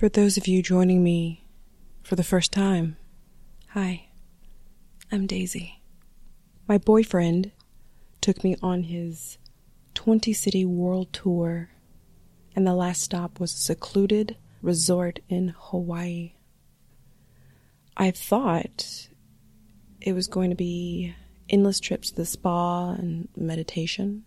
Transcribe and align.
For 0.00 0.08
those 0.08 0.38
of 0.38 0.48
you 0.48 0.62
joining 0.62 1.04
me 1.04 1.44
for 2.02 2.16
the 2.16 2.24
first 2.24 2.52
time, 2.52 2.96
hi, 3.72 4.06
I'm 5.12 5.26
Daisy. 5.26 5.82
My 6.66 6.78
boyfriend 6.78 7.52
took 8.22 8.42
me 8.42 8.56
on 8.62 8.84
his 8.84 9.36
20 9.92 10.32
city 10.32 10.64
world 10.64 11.12
tour, 11.12 11.68
and 12.56 12.66
the 12.66 12.72
last 12.72 13.02
stop 13.02 13.38
was 13.38 13.52
a 13.52 13.58
secluded 13.58 14.38
resort 14.62 15.18
in 15.28 15.54
Hawaii. 15.54 16.32
I 17.94 18.10
thought 18.10 19.08
it 20.00 20.14
was 20.14 20.28
going 20.28 20.48
to 20.48 20.56
be 20.56 21.14
endless 21.50 21.78
trips 21.78 22.08
to 22.08 22.16
the 22.16 22.24
spa 22.24 22.92
and 22.92 23.28
meditation. 23.36 24.24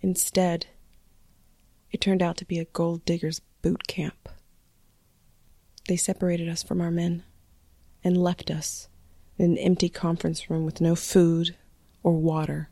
Instead, 0.00 0.68
it 1.92 2.00
turned 2.00 2.22
out 2.22 2.38
to 2.38 2.46
be 2.46 2.58
a 2.58 2.64
gold 2.64 3.04
digger's 3.04 3.42
boot 3.60 3.86
camp. 3.86 4.30
They 5.90 5.96
separated 5.96 6.48
us 6.48 6.62
from 6.62 6.80
our 6.80 6.92
men 6.92 7.24
and 8.04 8.16
left 8.16 8.48
us 8.48 8.88
in 9.36 9.50
an 9.50 9.58
empty 9.58 9.88
conference 9.88 10.48
room 10.48 10.64
with 10.64 10.80
no 10.80 10.94
food 10.94 11.56
or 12.04 12.12
water, 12.12 12.70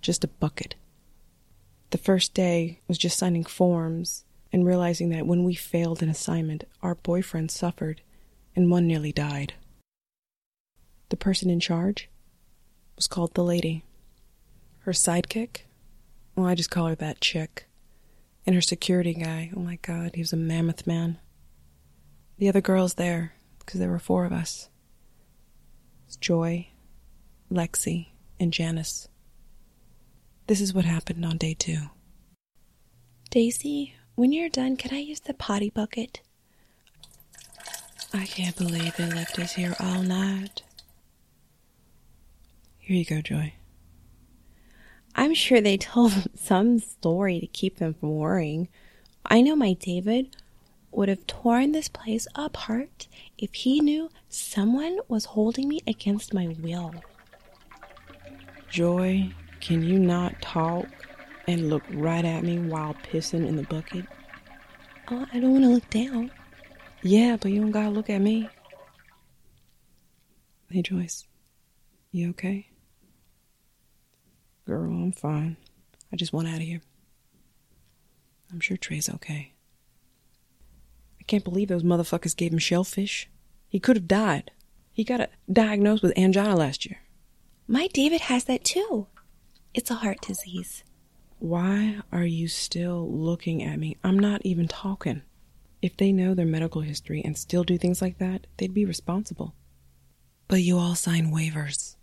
just 0.00 0.22
a 0.22 0.28
bucket. 0.28 0.76
The 1.90 1.98
first 1.98 2.34
day 2.34 2.82
was 2.86 2.98
just 2.98 3.18
signing 3.18 3.42
forms 3.42 4.26
and 4.52 4.64
realizing 4.64 5.08
that 5.08 5.26
when 5.26 5.42
we 5.42 5.56
failed 5.56 6.04
an 6.04 6.08
assignment, 6.08 6.62
our 6.84 6.94
boyfriend 6.94 7.50
suffered 7.50 8.00
and 8.54 8.70
one 8.70 8.86
nearly 8.86 9.10
died. 9.10 9.54
The 11.08 11.16
person 11.16 11.50
in 11.50 11.58
charge 11.58 12.08
was 12.94 13.08
called 13.08 13.34
the 13.34 13.42
lady. 13.42 13.82
Her 14.82 14.92
sidekick, 14.92 15.62
well, 16.36 16.46
I 16.46 16.54
just 16.54 16.70
call 16.70 16.86
her 16.86 16.94
that 16.94 17.20
chick. 17.20 17.66
And 18.46 18.54
her 18.54 18.62
security 18.62 19.14
guy, 19.14 19.50
oh 19.56 19.58
my 19.58 19.80
god, 19.82 20.12
he 20.14 20.20
was 20.20 20.32
a 20.32 20.36
mammoth 20.36 20.86
man. 20.86 21.18
The 22.38 22.48
other 22.48 22.60
girls 22.60 22.94
there, 22.94 23.32
because 23.58 23.80
there 23.80 23.88
were 23.88 23.98
four 23.98 24.26
of 24.26 24.32
us. 24.32 24.68
It's 26.06 26.16
Joy, 26.16 26.68
Lexi, 27.50 28.08
and 28.38 28.52
Janice. 28.52 29.08
This 30.46 30.60
is 30.60 30.74
what 30.74 30.84
happened 30.84 31.24
on 31.24 31.38
day 31.38 31.54
two. 31.54 31.90
Daisy, 33.30 33.94
when 34.14 34.32
you're 34.32 34.50
done, 34.50 34.76
can 34.76 34.94
I 34.94 35.00
use 35.00 35.20
the 35.20 35.32
potty 35.32 35.70
bucket? 35.70 36.20
I 38.12 38.26
can't 38.26 38.56
believe 38.56 38.96
they 38.96 39.10
left 39.10 39.38
us 39.38 39.54
here 39.54 39.74
all 39.80 40.02
night. 40.02 40.62
Here 42.78 42.96
you 42.96 43.04
go, 43.04 43.20
Joy. 43.20 43.54
I'm 45.14 45.34
sure 45.34 45.60
they 45.62 45.76
told 45.78 46.12
some 46.38 46.78
story 46.80 47.40
to 47.40 47.46
keep 47.46 47.78
them 47.78 47.94
from 47.94 48.14
worrying. 48.14 48.68
I 49.24 49.40
know 49.40 49.56
my 49.56 49.72
David 49.72 50.36
would 50.96 51.10
have 51.10 51.26
torn 51.26 51.72
this 51.72 51.88
place 51.88 52.26
apart 52.34 53.06
if 53.36 53.52
he 53.52 53.80
knew 53.80 54.08
someone 54.30 54.98
was 55.08 55.26
holding 55.26 55.68
me 55.68 55.78
against 55.86 56.32
my 56.32 56.56
will. 56.60 56.94
Joy, 58.70 59.30
can 59.60 59.82
you 59.82 59.98
not 59.98 60.40
talk 60.40 60.86
and 61.46 61.68
look 61.68 61.82
right 61.90 62.24
at 62.24 62.42
me 62.42 62.58
while 62.58 62.94
pissing 62.94 63.46
in 63.46 63.56
the 63.56 63.62
bucket? 63.64 64.06
Oh, 65.08 65.26
I 65.32 65.38
don't 65.38 65.52
want 65.52 65.64
to 65.64 65.70
look 65.70 65.90
down. 65.90 66.30
Yeah, 67.02 67.36
but 67.38 67.50
you 67.52 67.60
don't 67.60 67.70
gotta 67.72 67.90
look 67.90 68.08
at 68.08 68.20
me. 68.20 68.48
Hey, 70.70 70.80
Joyce. 70.80 71.24
You 72.10 72.30
okay? 72.30 72.70
Girl, 74.66 74.90
I'm 74.90 75.12
fine. 75.12 75.58
I 76.10 76.16
just 76.16 76.32
want 76.32 76.48
out 76.48 76.54
of 76.54 76.62
here. 76.62 76.80
I'm 78.50 78.60
sure 78.60 78.78
Trey's 78.78 79.10
okay. 79.10 79.52
Can't 81.26 81.44
believe 81.44 81.68
those 81.68 81.82
motherfuckers 81.82 82.36
gave 82.36 82.52
him 82.52 82.58
shellfish. 82.58 83.28
He 83.68 83.80
could 83.80 83.96
have 83.96 84.08
died. 84.08 84.50
He 84.92 85.04
got 85.04 85.20
a, 85.20 85.28
diagnosed 85.52 86.02
with 86.02 86.16
angina 86.16 86.56
last 86.56 86.86
year. 86.86 87.00
My 87.66 87.88
David 87.88 88.22
has 88.22 88.44
that 88.44 88.64
too. 88.64 89.08
It's 89.74 89.90
a 89.90 89.96
heart 89.96 90.20
disease. 90.20 90.84
Why 91.38 92.00
are 92.12 92.24
you 92.24 92.48
still 92.48 93.10
looking 93.10 93.62
at 93.62 93.78
me? 93.78 93.96
I'm 94.02 94.18
not 94.18 94.40
even 94.44 94.68
talking. 94.68 95.22
If 95.82 95.96
they 95.96 96.12
know 96.12 96.32
their 96.32 96.46
medical 96.46 96.80
history 96.80 97.22
and 97.24 97.36
still 97.36 97.62
do 97.62 97.76
things 97.76 98.00
like 98.00 98.18
that, 98.18 98.46
they'd 98.56 98.72
be 98.72 98.86
responsible. 98.86 99.54
But 100.48 100.62
you 100.62 100.78
all 100.78 100.94
sign 100.94 101.32
waivers. 101.32 101.96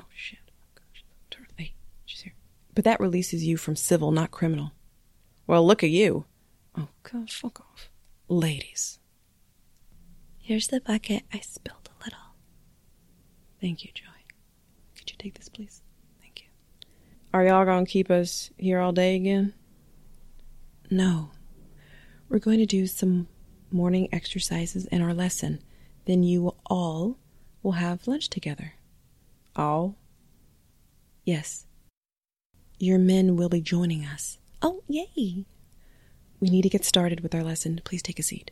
Oh 0.00 0.04
shit. 0.14 0.38
Oh, 0.80 1.44
hey, 1.56 1.74
she's 2.06 2.22
here. 2.22 2.34
But 2.74 2.84
that 2.84 3.00
releases 3.00 3.44
you 3.44 3.56
from 3.56 3.76
civil, 3.76 4.10
not 4.10 4.30
criminal. 4.30 4.72
Well, 5.46 5.64
look 5.66 5.84
at 5.84 5.90
you. 5.90 6.24
Oh, 6.76 6.88
God, 7.02 7.30
fuck 7.30 7.60
off. 7.60 7.90
Ladies. 8.32 8.98
Here's 10.38 10.68
the 10.68 10.80
bucket. 10.80 11.24
I 11.34 11.40
spilled 11.40 11.90
a 11.90 12.02
little. 12.02 12.18
Thank 13.60 13.84
you, 13.84 13.90
Joy. 13.92 14.06
Could 14.96 15.10
you 15.10 15.16
take 15.18 15.34
this, 15.34 15.50
please? 15.50 15.82
Thank 16.18 16.40
you. 16.40 16.48
Are 17.34 17.44
y'all 17.44 17.66
gonna 17.66 17.84
keep 17.84 18.10
us 18.10 18.50
here 18.56 18.80
all 18.80 18.92
day 18.92 19.16
again? 19.16 19.52
No. 20.90 21.32
We're 22.30 22.38
going 22.38 22.56
to 22.60 22.64
do 22.64 22.86
some 22.86 23.28
morning 23.70 24.08
exercises 24.12 24.86
in 24.86 25.02
our 25.02 25.12
lesson. 25.12 25.62
Then 26.06 26.22
you 26.22 26.54
all 26.64 27.18
will 27.62 27.72
have 27.72 28.08
lunch 28.08 28.30
together. 28.30 28.76
All? 29.54 29.96
Yes. 31.26 31.66
Your 32.78 32.98
men 32.98 33.36
will 33.36 33.50
be 33.50 33.60
joining 33.60 34.06
us. 34.06 34.38
Oh, 34.62 34.82
yay! 34.88 35.44
We 36.42 36.50
need 36.50 36.62
to 36.62 36.68
get 36.68 36.84
started 36.84 37.20
with 37.20 37.36
our 37.36 37.44
lesson. 37.44 37.80
Please 37.84 38.02
take 38.02 38.18
a 38.18 38.22
seat. 38.24 38.50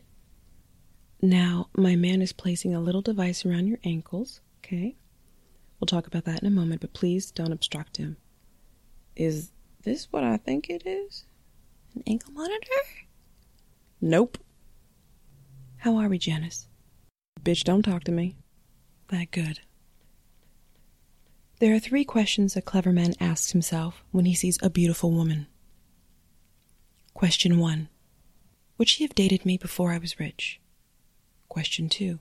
Now, 1.21 1.67
my 1.75 1.97
man 1.97 2.21
is 2.21 2.31
placing 2.31 2.73
a 2.73 2.79
little 2.79 3.01
device 3.01 3.45
around 3.45 3.67
your 3.67 3.79
ankles, 3.83 4.39
okay? 4.59 4.95
We'll 5.77 5.87
talk 5.87 6.07
about 6.07 6.23
that 6.23 6.41
in 6.41 6.47
a 6.47 6.51
moment, 6.51 6.79
but 6.79 6.93
please 6.93 7.31
don't 7.31 7.51
obstruct 7.51 7.97
him. 7.97 8.15
Is 9.17 9.51
this 9.83 10.07
what 10.09 10.23
I 10.23 10.37
think 10.37 10.69
it 10.69 10.83
is? 10.85 11.25
An 11.93 12.03
ankle 12.07 12.31
monitor? 12.31 12.81
Nope. 13.99 14.37
How 15.79 15.97
are 15.97 16.07
we, 16.07 16.17
Janice? 16.17 16.69
Bitch, 17.43 17.65
don't 17.65 17.83
talk 17.83 18.05
to 18.05 18.11
me. 18.13 18.37
That 19.09 19.31
good. 19.31 19.59
There 21.59 21.75
are 21.75 21.79
three 21.79 22.05
questions 22.05 22.55
a 22.55 22.61
clever 22.61 22.93
man 22.93 23.15
asks 23.19 23.51
himself 23.51 24.01
when 24.11 24.23
he 24.23 24.33
sees 24.33 24.57
a 24.63 24.69
beautiful 24.69 25.11
woman. 25.11 25.47
Question 27.21 27.59
one 27.59 27.87
Would 28.79 28.89
she 28.89 29.03
have 29.03 29.13
dated 29.13 29.45
me 29.45 29.55
before 29.55 29.91
I 29.91 29.99
was 29.99 30.19
rich? 30.19 30.59
Question 31.49 31.87
two 31.87 32.17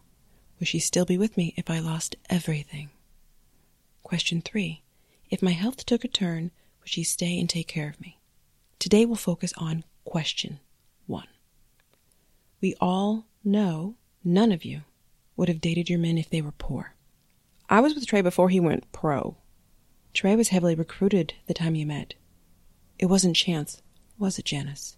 Would 0.59 0.69
she 0.69 0.78
still 0.78 1.06
be 1.06 1.16
with 1.16 1.38
me 1.38 1.55
if 1.56 1.71
I 1.71 1.78
lost 1.78 2.16
everything? 2.28 2.91
Question 4.03 4.43
three 4.43 4.83
If 5.31 5.41
my 5.41 5.53
health 5.53 5.87
took 5.87 6.05
a 6.05 6.09
turn, 6.09 6.50
would 6.81 6.91
she 6.91 7.03
stay 7.03 7.41
and 7.41 7.49
take 7.49 7.66
care 7.66 7.89
of 7.89 7.99
me? 7.99 8.21
Today 8.78 9.06
we'll 9.06 9.16
focus 9.16 9.55
on 9.56 9.84
question 10.05 10.60
one. 11.06 11.28
We 12.60 12.75
all 12.78 13.25
know 13.43 13.94
none 14.22 14.53
of 14.53 14.66
you 14.66 14.83
would 15.34 15.49
have 15.49 15.62
dated 15.62 15.89
your 15.89 15.99
men 15.99 16.19
if 16.19 16.28
they 16.28 16.43
were 16.43 16.53
poor. 16.53 16.94
I 17.71 17.81
was 17.81 17.94
with 17.94 18.06
Trey 18.06 18.21
before 18.21 18.50
he 18.50 18.60
went 18.60 18.93
pro. 18.93 19.39
Trey 20.12 20.37
was 20.37 20.49
heavily 20.49 20.75
recruited 20.75 21.33
the 21.47 21.55
time 21.55 21.75
you 21.75 21.87
met. 21.87 22.12
It 22.99 23.06
wasn't 23.06 23.34
chance, 23.34 23.81
was 24.20 24.38
it, 24.38 24.44
Janice? 24.44 24.97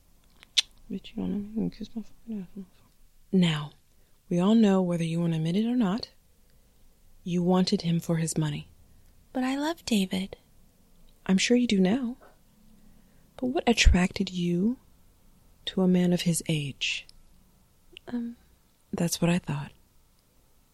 Bitch, 0.91 1.13
you 1.15 1.23
don't 1.23 1.55
know 1.55 1.63
me. 1.63 1.71
Kiss 1.71 1.89
my 1.95 2.03
fucking 2.03 2.47
ass. 2.57 2.65
Now, 3.31 3.71
we 4.29 4.41
all 4.41 4.55
know 4.55 4.83
whether 4.83 5.05
you 5.05 5.21
want 5.21 5.33
to 5.33 5.37
admit 5.39 5.57
it 5.57 5.67
or 5.67 5.77
not. 5.77 6.11
You 7.25 7.43
wanted 7.43 7.83
him 7.83 8.01
for 8.01 8.17
his 8.17 8.37
money. 8.37 8.69
But 9.33 9.45
I 9.45 9.57
love 9.57 9.85
David. 9.87 10.37
I'm 11.25 11.39
sure 11.39 11.57
you 11.57 11.67
do 11.67 11.81
now. 11.81 12.17
But 13.37 13.47
what 13.47 13.65
attracted 13.67 14.31
you 14.31 14.77
to 15.67 15.83
a 15.83 15.89
man 15.89 16.13
of 16.13 16.23
his 16.23 16.43
age? 16.49 17.07
Um, 18.09 18.37
That's 18.93 19.21
what 19.23 19.31
I 19.31 19.39
thought. 19.39 19.71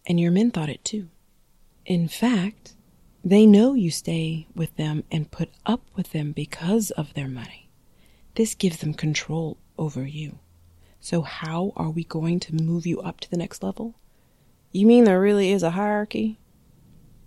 And 0.07 0.19
your 0.19 0.33
men 0.33 0.51
thought 0.51 0.71
it 0.71 0.85
too. 0.85 1.09
In 1.85 2.09
fact, 2.09 2.75
they 3.23 3.45
know 3.47 3.75
you 3.75 3.91
stay 3.91 4.47
with 4.55 4.75
them 4.77 5.05
and 5.13 5.31
put 5.31 5.51
up 5.67 5.83
with 5.95 6.13
them 6.13 6.33
because 6.33 6.91
of 6.93 7.13
their 7.15 7.29
money. 7.29 7.68
This 8.35 8.55
gives 8.55 8.79
them 8.79 8.95
control 8.95 9.59
over 9.79 10.07
you. 10.07 10.39
So, 11.01 11.23
how 11.23 11.73
are 11.77 11.91
we 11.91 12.05
going 12.05 12.41
to 12.41 12.55
move 12.55 12.87
you 12.87 13.01
up 13.01 13.21
to 13.21 13.31
the 13.31 13.37
next 13.37 13.63
level? 13.63 13.95
You 14.73 14.87
mean 14.87 15.05
there 15.05 15.21
really 15.21 15.53
is 15.53 15.63
a 15.63 15.71
hierarchy? 15.71 16.39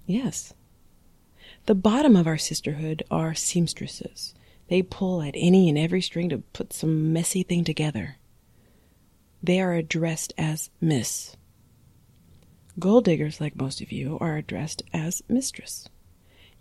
Yes. 0.06 0.54
The 1.66 1.76
bottom 1.76 2.16
of 2.16 2.28
our 2.28 2.38
sisterhood 2.38 3.04
are 3.10 3.34
seamstresses. 3.34 4.34
They 4.68 4.82
pull 4.82 5.22
at 5.22 5.36
any 5.36 5.70
and 5.70 5.78
every 5.78 6.02
string 6.02 6.30
to 6.30 6.40
put 6.54 6.74
some 6.74 7.12
messy 7.14 7.44
thing 7.44 7.64
together. 7.64 8.18
They 9.44 9.60
are 9.60 9.74
addressed 9.74 10.34
as 10.38 10.70
Miss. 10.80 11.36
Gold 12.80 13.06
diggers, 13.06 13.42
like 13.42 13.56
most 13.56 13.82
of 13.82 13.92
you, 13.92 14.18
are 14.22 14.38
addressed 14.38 14.84
as 14.94 15.24
Mistress. 15.28 15.90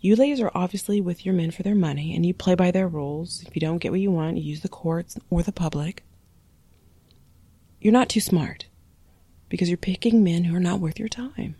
You 0.03 0.15
ladies 0.15 0.41
are 0.41 0.51
obviously 0.55 0.99
with 0.99 1.27
your 1.27 1.35
men 1.35 1.51
for 1.51 1.61
their 1.61 1.75
money, 1.75 2.15
and 2.15 2.25
you 2.25 2.33
play 2.33 2.55
by 2.55 2.71
their 2.71 2.87
rules. 2.87 3.43
If 3.45 3.55
you 3.55 3.59
don't 3.59 3.77
get 3.77 3.91
what 3.91 4.01
you 4.01 4.09
want, 4.09 4.37
you 4.37 4.43
use 4.43 4.61
the 4.61 4.67
courts 4.67 5.15
or 5.29 5.43
the 5.43 5.51
public. 5.51 6.03
You're 7.79 7.93
not 7.93 8.09
too 8.09 8.19
smart 8.19 8.65
because 9.47 9.69
you're 9.69 9.77
picking 9.77 10.23
men 10.23 10.45
who 10.45 10.55
are 10.55 10.59
not 10.59 10.79
worth 10.79 10.97
your 10.97 11.07
time. 11.07 11.55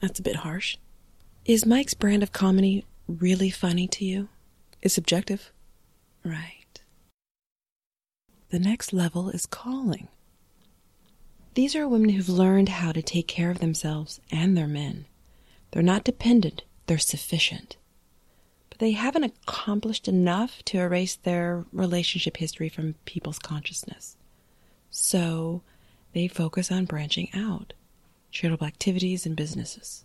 That's 0.00 0.18
a 0.18 0.22
bit 0.22 0.36
harsh. 0.36 0.78
Is 1.44 1.64
Mike's 1.64 1.94
brand 1.94 2.24
of 2.24 2.32
comedy 2.32 2.84
really 3.06 3.50
funny 3.50 3.86
to 3.88 4.04
you? 4.04 4.28
It's 4.82 4.94
subjective. 4.94 5.52
Right. 6.24 6.80
The 8.50 8.58
next 8.58 8.92
level 8.92 9.30
is 9.30 9.46
calling. 9.46 10.08
These 11.54 11.76
are 11.76 11.86
women 11.86 12.10
who've 12.10 12.28
learned 12.28 12.68
how 12.68 12.90
to 12.90 13.02
take 13.02 13.28
care 13.28 13.50
of 13.50 13.60
themselves 13.60 14.20
and 14.32 14.56
their 14.56 14.66
men. 14.66 15.06
They're 15.70 15.82
not 15.82 16.02
dependent, 16.02 16.64
they're 16.90 16.98
sufficient. 16.98 17.76
But 18.68 18.80
they 18.80 18.90
haven't 18.90 19.22
accomplished 19.22 20.08
enough 20.08 20.60
to 20.64 20.78
erase 20.78 21.14
their 21.14 21.64
relationship 21.72 22.38
history 22.38 22.68
from 22.68 22.96
people's 23.04 23.38
consciousness. 23.38 24.16
So 24.90 25.62
they 26.14 26.26
focus 26.26 26.72
on 26.72 26.86
branching 26.86 27.28
out, 27.32 27.74
charitable 28.32 28.66
activities, 28.66 29.24
and 29.24 29.36
businesses. 29.36 30.04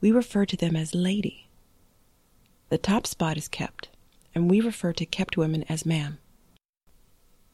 We 0.00 0.12
refer 0.12 0.46
to 0.46 0.56
them 0.56 0.76
as 0.76 0.94
lady. 0.94 1.48
The 2.68 2.78
top 2.78 3.08
spot 3.08 3.36
is 3.36 3.48
kept, 3.48 3.88
and 4.32 4.48
we 4.48 4.60
refer 4.60 4.92
to 4.92 5.06
kept 5.06 5.36
women 5.36 5.64
as 5.68 5.84
ma'am. 5.84 6.18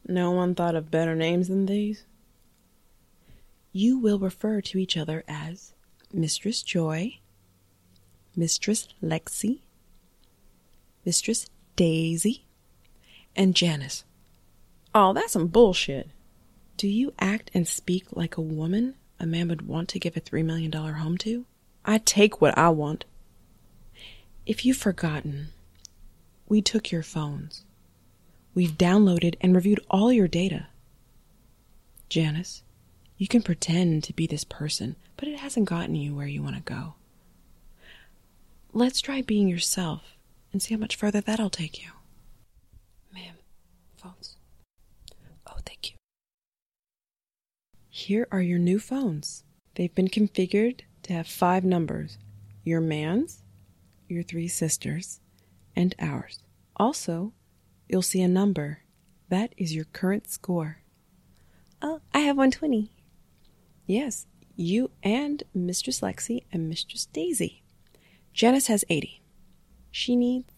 No 0.07 0.29
one 0.29 0.53
thought 0.53 0.75
of 0.75 0.91
better 0.91 1.15
names 1.15 1.47
than 1.47 1.65
these? 1.65 2.05
You 3.71 3.97
will 3.97 4.19
refer 4.19 4.61
to 4.61 4.77
each 4.77 4.95
other 4.95 5.23
as 5.27 5.73
Mistress 6.13 6.61
Joy, 6.61 7.17
Mistress 8.35 8.87
Lexi, 9.01 9.59
Mistress 11.05 11.47
Daisy, 11.75 12.45
and 13.35 13.55
Janice. 13.55 14.03
Oh, 14.95 15.13
that's 15.13 15.33
some 15.33 15.47
bullshit. 15.47 16.09
Do 16.77 16.87
you 16.87 17.13
act 17.19 17.51
and 17.53 17.67
speak 17.67 18.05
like 18.11 18.37
a 18.37 18.41
woman 18.41 18.95
a 19.19 19.25
man 19.25 19.47
would 19.47 19.67
want 19.67 19.89
to 19.89 19.99
give 19.99 20.17
a 20.17 20.21
$3 20.21 20.43
million 20.43 20.71
home 20.71 21.17
to? 21.19 21.45
I 21.85 21.97
take 21.97 22.41
what 22.41 22.57
I 22.57 22.69
want. 22.69 23.05
If 24.45 24.65
you've 24.65 24.77
forgotten, 24.77 25.47
we 26.47 26.61
took 26.61 26.91
your 26.91 27.03
phones. 27.03 27.63
We've 28.53 28.77
downloaded 28.77 29.35
and 29.41 29.55
reviewed 29.55 29.79
all 29.89 30.11
your 30.11 30.27
data. 30.27 30.67
Janice, 32.09 32.63
you 33.17 33.27
can 33.27 33.41
pretend 33.41 34.03
to 34.03 34.13
be 34.13 34.27
this 34.27 34.43
person, 34.43 34.95
but 35.17 35.27
it 35.27 35.39
hasn't 35.39 35.69
gotten 35.69 35.95
you 35.95 36.13
where 36.13 36.27
you 36.27 36.43
want 36.43 36.55
to 36.55 36.61
go. 36.61 36.95
Let's 38.75 39.01
try 39.01 39.21
being 39.21 39.47
yourself 39.47 40.17
and 40.51 40.59
see 40.59 40.73
how 40.73 40.79
much 40.79 40.95
further 40.95 41.21
that'll 41.21 41.51
take 41.51 41.79
you. 41.79 41.91
Ma'am, 43.13 43.35
phones. 43.95 44.37
Oh, 45.45 45.57
thank 45.63 45.91
you. 45.91 45.97
Here 47.87 48.27
are 48.31 48.41
your 48.41 48.57
new 48.57 48.79
phones. 48.79 49.43
They've 49.75 49.93
been 49.93 50.07
configured 50.07 50.81
to 51.03 51.13
have 51.13 51.27
five 51.27 51.63
numbers 51.63 52.17
your 52.63 52.81
man's, 52.81 53.43
your 54.07 54.23
three 54.23 54.47
sisters, 54.47 55.19
and 55.75 55.93
ours. 55.99 56.39
Also, 56.75 57.33
you'll 57.87 58.01
see 58.01 58.21
a 58.21 58.27
number. 58.27 58.79
That 59.29 59.53
is 59.55 59.75
your 59.75 59.85
current 59.85 60.27
score. 60.27 60.79
Oh, 61.79 62.01
I 62.11 62.19
have 62.19 62.37
120. 62.37 62.89
Yes, 63.85 64.25
you 64.55 64.89
and 65.03 65.43
Mistress 65.53 65.99
Lexi 65.99 66.45
and 66.51 66.69
Mistress 66.69 67.05
Daisy. 67.05 67.62
Janice 68.33 68.67
has 68.67 68.83
80. 68.89 69.21
She 69.91 70.15
needs 70.15 70.51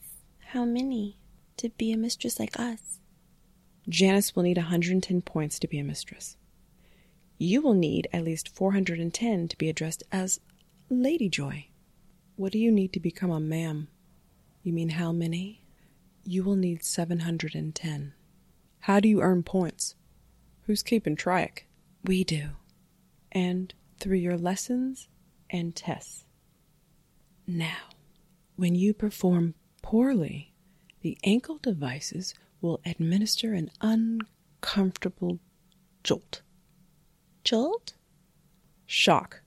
how 0.52 0.64
many 0.64 1.18
to 1.58 1.70
be 1.70 1.92
a 1.92 1.98
mistress 1.98 2.40
like 2.40 2.58
us? 2.60 3.00
Janice 3.88 4.36
will 4.36 4.44
need 4.44 4.58
110 4.58 5.22
points 5.22 5.60
to 5.60 5.68
be 5.68 5.78
a 5.78 5.84
mistress. 5.84 6.38
You 7.38 7.62
will 7.62 7.74
need 7.74 8.08
at 8.14 8.24
least 8.24 8.48
410 8.48 9.50
to 9.50 9.58
be 9.58 9.70
addressed 9.70 10.04
as 10.12 10.40
Lady 10.90 11.28
Joy. 11.28 11.68
What 12.38 12.54
do 12.54 12.60
you 12.60 12.72
need 12.72 12.94
to 12.94 13.00
become 13.00 13.32
a 13.32 13.40
ma'am? 13.40 13.90
You 14.64 14.74
mean 14.74 14.90
how 14.90 15.12
many? 15.12 15.62
You 16.24 16.44
will 16.44 16.56
need 16.56 16.84
710. 16.84 18.14
How 18.80 19.00
do 19.00 19.10
you 19.10 19.22
earn 19.22 19.44
points? 19.44 19.96
Who's 20.64 20.82
keeping 20.82 21.16
track? 21.16 21.68
We 22.04 22.24
do. 22.24 22.52
And 23.32 23.74
through 24.00 24.18
your 24.18 24.38
lessons 24.38 25.10
and 25.50 25.76
tests. 25.76 26.25
Now, 27.48 27.90
when 28.56 28.76
you 28.76 28.94
perform 28.94 29.54
poorly, 29.82 30.54
the 31.02 31.18
ankle 31.24 31.60
devices 31.60 32.34
will 32.60 32.82
administer 32.86 33.54
an 33.54 33.70
uncomfortable 33.82 35.40
jolt. 36.04 36.42
Jolt? 37.44 37.94
Shock. 38.88 39.42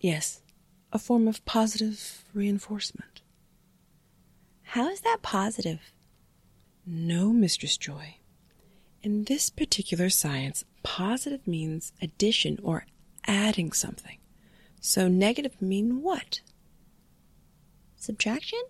Yes, 0.00 0.42
a 0.92 0.98
form 0.98 1.26
of 1.26 1.44
positive 1.46 2.24
reinforcement. 2.34 3.22
How 4.62 4.88
is 4.88 5.00
that 5.00 5.22
positive? 5.22 5.80
No, 6.86 7.32
Mistress 7.32 7.76
Joy. 7.76 8.16
In 9.02 9.24
this 9.24 9.48
particular 9.48 10.10
science, 10.10 10.64
positive 10.82 11.46
means 11.46 11.92
addition 12.02 12.58
or 12.62 12.84
adding 13.26 13.72
something. 13.72 14.18
So 14.80 15.08
negative 15.08 15.60
mean 15.62 16.02
what? 16.02 16.40
Subtraction? 18.00 18.62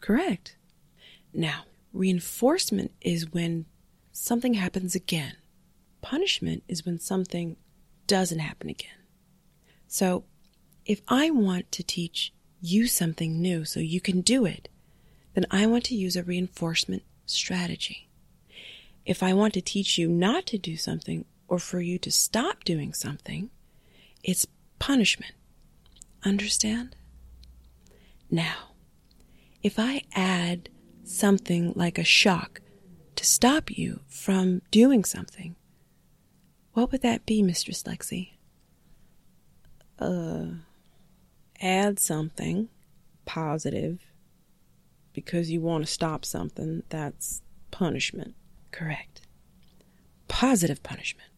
Correct. 0.00 0.56
Now, 1.34 1.64
reinforcement 1.92 2.92
is 3.02 3.30
when 3.30 3.66
something 4.10 4.54
happens 4.54 4.94
again. 4.94 5.36
Punishment 6.00 6.62
is 6.66 6.86
when 6.86 6.98
something 6.98 7.56
doesn't 8.06 8.38
happen 8.38 8.70
again. 8.70 8.90
So, 9.86 10.24
if 10.86 11.02
I 11.08 11.30
want 11.30 11.70
to 11.72 11.82
teach 11.82 12.32
you 12.62 12.86
something 12.86 13.38
new 13.38 13.66
so 13.66 13.80
you 13.80 14.00
can 14.00 14.22
do 14.22 14.46
it, 14.46 14.70
then 15.34 15.44
I 15.50 15.66
want 15.66 15.84
to 15.84 15.94
use 15.94 16.16
a 16.16 16.22
reinforcement 16.22 17.02
strategy. 17.26 18.08
If 19.04 19.22
I 19.22 19.34
want 19.34 19.52
to 19.54 19.60
teach 19.60 19.98
you 19.98 20.08
not 20.08 20.46
to 20.46 20.56
do 20.56 20.78
something 20.78 21.26
or 21.48 21.58
for 21.58 21.82
you 21.82 21.98
to 21.98 22.10
stop 22.10 22.64
doing 22.64 22.94
something, 22.94 23.50
it's 24.22 24.46
punishment. 24.78 25.34
Understand? 26.24 26.96
Now, 28.30 28.74
if 29.62 29.78
I 29.78 30.02
add 30.14 30.68
something 31.04 31.72
like 31.74 31.98
a 31.98 32.04
shock 32.04 32.60
to 33.16 33.24
stop 33.24 33.76
you 33.76 34.00
from 34.06 34.62
doing 34.70 35.04
something, 35.04 35.56
what 36.72 36.92
would 36.92 37.02
that 37.02 37.26
be, 37.26 37.42
Mistress 37.42 37.82
Lexi? 37.82 38.32
Uh, 39.98 40.58
add 41.60 41.98
something 41.98 42.68
positive 43.24 44.00
because 45.12 45.50
you 45.50 45.60
want 45.60 45.84
to 45.84 45.90
stop 45.90 46.24
something 46.24 46.82
that's 46.88 47.42
punishment. 47.70 48.34
Correct. 48.70 49.22
Positive 50.28 50.82
punishment. 50.82 51.30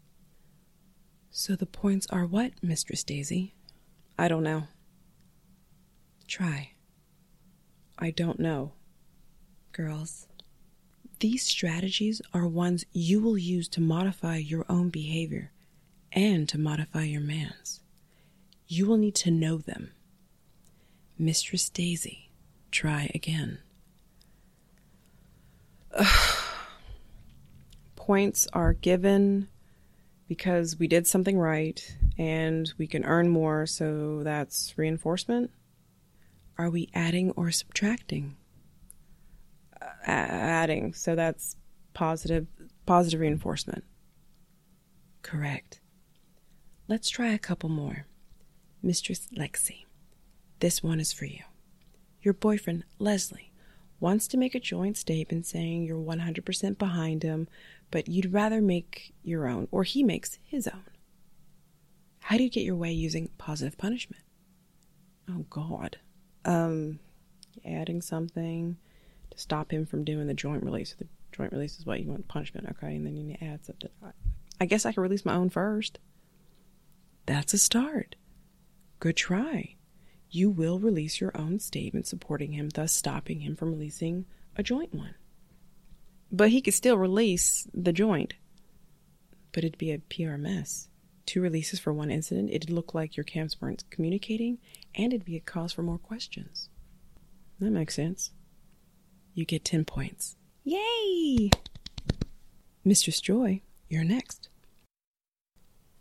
So 1.30 1.56
the 1.56 1.64
points 1.66 2.06
are 2.10 2.26
what, 2.26 2.52
Mistress 2.62 3.04
Daisy? 3.04 3.54
I 4.18 4.28
don't 4.28 4.42
know. 4.42 4.64
Try. 6.26 6.72
I 8.00 8.10
don't 8.10 8.40
know. 8.40 8.72
Girls, 9.72 10.26
these 11.20 11.42
strategies 11.42 12.22
are 12.32 12.46
ones 12.46 12.86
you 12.92 13.20
will 13.20 13.36
use 13.36 13.68
to 13.68 13.80
modify 13.80 14.36
your 14.36 14.64
own 14.70 14.88
behavior 14.88 15.52
and 16.12 16.48
to 16.48 16.58
modify 16.58 17.04
your 17.04 17.20
man's. 17.20 17.80
You 18.66 18.86
will 18.86 18.96
need 18.96 19.14
to 19.16 19.30
know 19.30 19.58
them. 19.58 19.90
Mistress 21.18 21.68
Daisy, 21.68 22.30
try 22.70 23.10
again. 23.14 23.58
Points 27.96 28.48
are 28.54 28.72
given 28.72 29.48
because 30.26 30.78
we 30.78 30.88
did 30.88 31.06
something 31.06 31.38
right 31.38 31.96
and 32.16 32.72
we 32.78 32.86
can 32.86 33.04
earn 33.04 33.28
more, 33.28 33.66
so 33.66 34.22
that's 34.22 34.72
reinforcement. 34.78 35.50
Are 36.60 36.68
we 36.68 36.90
adding 36.92 37.30
or 37.36 37.50
subtracting? 37.50 38.36
Uh, 39.80 39.86
adding, 40.06 40.92
so 40.92 41.14
that's 41.14 41.56
positive 41.94 42.48
positive 42.84 43.20
reinforcement. 43.20 43.82
Correct. 45.22 45.80
Let's 46.86 47.08
try 47.08 47.28
a 47.28 47.38
couple 47.38 47.70
more. 47.70 48.04
Mistress 48.82 49.26
Lexi, 49.34 49.86
this 50.58 50.82
one 50.82 51.00
is 51.00 51.14
for 51.14 51.24
you. 51.24 51.44
Your 52.20 52.34
boyfriend, 52.34 52.84
Leslie, 52.98 53.52
wants 53.98 54.28
to 54.28 54.36
make 54.36 54.54
a 54.54 54.60
joint 54.60 54.98
statement 54.98 55.46
saying 55.46 55.84
you're 55.84 55.96
100% 55.96 56.76
behind 56.76 57.22
him, 57.22 57.48
but 57.90 58.06
you'd 58.06 58.34
rather 58.34 58.60
make 58.60 59.14
your 59.22 59.48
own, 59.48 59.66
or 59.70 59.84
he 59.84 60.02
makes 60.02 60.38
his 60.44 60.68
own. 60.68 60.90
How 62.18 62.36
do 62.36 62.44
you 62.44 62.50
get 62.50 62.64
your 62.64 62.76
way 62.76 62.92
using 62.92 63.30
positive 63.38 63.78
punishment? 63.78 64.24
Oh, 65.26 65.46
God. 65.48 65.96
Um, 66.44 66.98
adding 67.64 68.00
something 68.00 68.76
to 69.30 69.38
stop 69.38 69.72
him 69.72 69.86
from 69.86 70.04
doing 70.04 70.26
the 70.26 70.34
joint 70.34 70.62
release. 70.62 70.94
The 70.98 71.06
joint 71.32 71.52
release 71.52 71.78
is 71.78 71.86
what 71.86 72.00
you 72.00 72.08
want 72.08 72.28
punishment, 72.28 72.68
okay? 72.70 72.94
And 72.96 73.06
then 73.06 73.16
you 73.16 73.24
need 73.24 73.38
to 73.38 73.44
add 73.44 73.64
something. 73.64 73.90
I, 74.60 74.66
guess 74.66 74.84
I 74.84 74.92
can 74.92 75.02
release 75.02 75.24
my 75.24 75.34
own 75.34 75.50
first. 75.50 75.98
That's 77.26 77.54
a 77.54 77.58
start. 77.58 78.16
Good 78.98 79.16
try. 79.16 79.76
You 80.30 80.50
will 80.50 80.78
release 80.78 81.20
your 81.20 81.32
own 81.34 81.58
statement 81.58 82.06
supporting 82.06 82.52
him, 82.52 82.68
thus 82.68 82.92
stopping 82.92 83.40
him 83.40 83.56
from 83.56 83.70
releasing 83.70 84.26
a 84.56 84.62
joint 84.62 84.94
one. 84.94 85.14
But 86.30 86.50
he 86.50 86.60
could 86.60 86.74
still 86.74 86.96
release 86.96 87.66
the 87.74 87.92
joint. 87.92 88.34
But 89.52 89.64
it'd 89.64 89.78
be 89.78 89.90
a 89.90 89.98
PR 89.98 90.36
mess. 90.36 90.89
Two 91.30 91.40
releases 91.40 91.78
for 91.78 91.92
one 91.92 92.10
incident, 92.10 92.50
it'd 92.50 92.70
look 92.70 92.92
like 92.92 93.16
your 93.16 93.22
camps 93.22 93.60
weren't 93.60 93.84
communicating, 93.88 94.58
and 94.96 95.12
it'd 95.12 95.24
be 95.24 95.36
a 95.36 95.40
cause 95.40 95.72
for 95.72 95.84
more 95.84 95.96
questions. 95.96 96.68
That 97.60 97.70
makes 97.70 97.94
sense. 97.94 98.32
You 99.32 99.44
get 99.44 99.64
10 99.64 99.84
points. 99.84 100.34
Yay! 100.64 101.50
Mistress 102.84 103.20
Joy, 103.20 103.62
you're 103.88 104.02
next. 104.02 104.48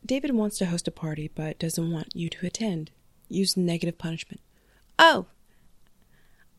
David 0.03 0.33
wants 0.33 0.57
to 0.57 0.65
host 0.65 0.87
a 0.87 0.91
party 0.91 1.29
but 1.35 1.59
doesn't 1.59 1.91
want 1.91 2.15
you 2.15 2.27
to 2.31 2.47
attend. 2.47 2.89
Use 3.27 3.55
negative 3.55 3.99
punishment. 3.99 4.41
Oh, 4.97 5.27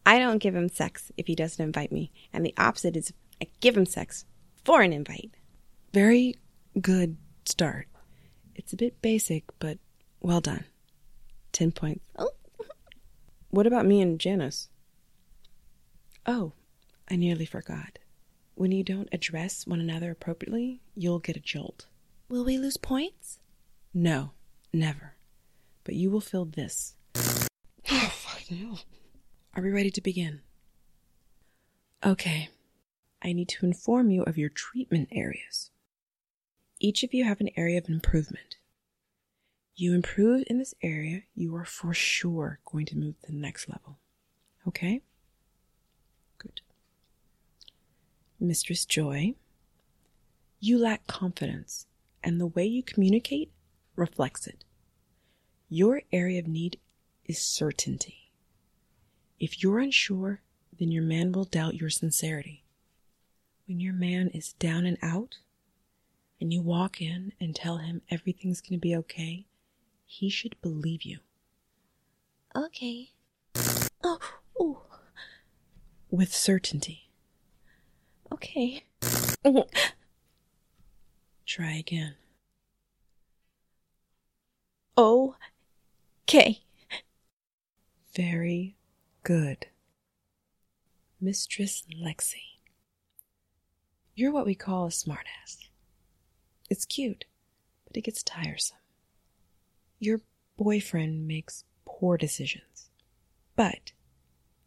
I 0.07 0.21
don't 0.21 0.39
give 0.39 0.55
him 0.55 0.69
sex 0.69 1.11
if 1.17 1.27
he 1.27 1.35
doesn't 1.35 1.65
invite 1.65 1.91
me, 1.91 2.13
and 2.33 2.47
the 2.47 2.55
opposite 2.57 2.97
is 2.97 3.13
I 3.43 3.49
give 3.59 3.77
him 3.77 3.87
sex 3.87 4.27
for 4.65 4.81
an 4.81 4.93
invite. 4.93 5.33
Very 5.93 6.37
good 6.81 7.17
start. 7.45 7.89
It's 8.55 8.73
a 8.73 8.77
bit 8.77 9.01
basic, 9.03 9.45
but 9.59 9.79
well 10.21 10.41
done. 10.41 10.65
10 11.53 11.73
points. 11.73 12.05
Oh. 12.19 12.31
What 13.53 13.67
about 13.67 13.85
me 13.85 14.01
and 14.01 14.21
Janice? 14.21 14.69
Oh, 16.25 16.53
I 17.11 17.17
nearly 17.17 17.47
forgot. 17.47 17.99
When 18.55 18.71
you 18.71 18.85
don't 18.85 19.09
address 19.11 19.67
one 19.67 19.81
another 19.81 20.13
appropriately, 20.13 20.83
you'll 20.95 21.19
get 21.19 21.37
a 21.37 21.41
jolt. 21.41 21.87
Will 22.29 22.45
we 22.45 22.59
lose 22.59 22.77
points? 22.77 23.41
No, 23.93 24.31
never. 24.73 25.15
But 25.83 25.95
you 25.95 26.11
will 26.11 26.21
feel 26.21 26.45
this. 26.45 26.95
Oh, 27.93 28.13
fuck 28.15 28.43
no. 28.53 28.79
Are 29.55 29.63
we 29.63 29.71
ready 29.71 29.91
to 29.91 30.01
begin? 30.01 30.43
Okay. 32.05 32.51
I 33.23 33.33
need 33.33 33.49
to 33.49 33.67
inform 33.67 34.11
you 34.11 34.23
of 34.23 34.39
your 34.39 34.49
treatment 34.49 35.09
areas. 35.11 35.71
Each 36.83 37.03
of 37.03 37.13
you 37.13 37.25
have 37.25 37.43
an 37.43 37.51
area 37.57 37.77
of 37.77 37.91
improvement. 37.91 38.57
You 39.77 39.95
improve 39.95 40.45
in 40.47 40.59
this 40.59 40.75
area, 40.83 41.23
you 41.35 41.55
are 41.55 41.67
for 41.67 41.93
sure 41.93 42.59
going 42.65 42.87
to 42.87 42.97
move 42.97 43.21
to 43.21 43.31
the 43.31 43.37
next 43.37 43.69
level. 43.69 43.99
Okay? 44.67 45.03
Good. 46.39 46.63
Mistress 48.41 48.87
Joy, 48.87 49.35
you 50.59 50.79
lack 50.79 51.07
confidence, 51.07 51.87
and 52.25 52.41
the 52.41 52.47
way 52.47 52.65
you 52.65 52.83
communicate 52.83 53.53
reflects 53.95 54.47
it. 54.47 54.65
Your 55.69 56.03
area 56.11 56.39
of 56.39 56.49
need 56.49 56.79
is 57.27 57.39
certainty. 57.39 58.31
If 59.39 59.63
you're 59.63 59.81
unsure, 59.81 60.41
then 60.79 60.91
your 60.91 61.03
man 61.03 61.33
will 61.33 61.45
doubt 61.45 61.75
your 61.75 61.91
sincerity. 61.91 62.65
When 63.67 63.81
your 63.81 63.95
man 63.95 64.29
is 64.29 64.55
down 64.55 64.87
and 64.87 64.97
out, 65.03 65.39
and 66.41 66.53
you 66.53 66.63
walk 66.63 67.01
in 67.01 67.33
and 67.41 67.55
tell 67.55 67.79
him 67.79 68.03
everything's 68.11 68.61
going 68.61 68.79
to 68.79 68.81
be 68.81 68.97
okay, 68.97 69.47
he 70.05 70.29
should 70.29 70.57
believe 70.63 71.03
you. 71.03 71.19
Okay. 72.57 73.13
Oh, 74.03 74.19
ooh. 74.61 74.79
With 76.11 76.35
certainty. 76.35 77.11
Okay. 78.33 78.85
Try 81.47 81.73
again. 81.75 82.15
Okay. 84.99 86.61
Very 88.15 88.77
good. 89.23 89.67
Mistress 91.21 91.85
Lexi. 92.01 92.59
You're 94.15 94.33
what 94.33 94.47
we 94.47 94.55
call 94.55 94.87
a 94.87 94.91
smartass. 94.91 95.70
It's 96.71 96.85
cute, 96.85 97.25
but 97.87 97.97
it 97.97 98.03
gets 98.03 98.23
tiresome. 98.23 98.79
Your 99.99 100.21
boyfriend 100.57 101.27
makes 101.27 101.65
poor 101.85 102.17
decisions, 102.17 102.89
but 103.57 103.93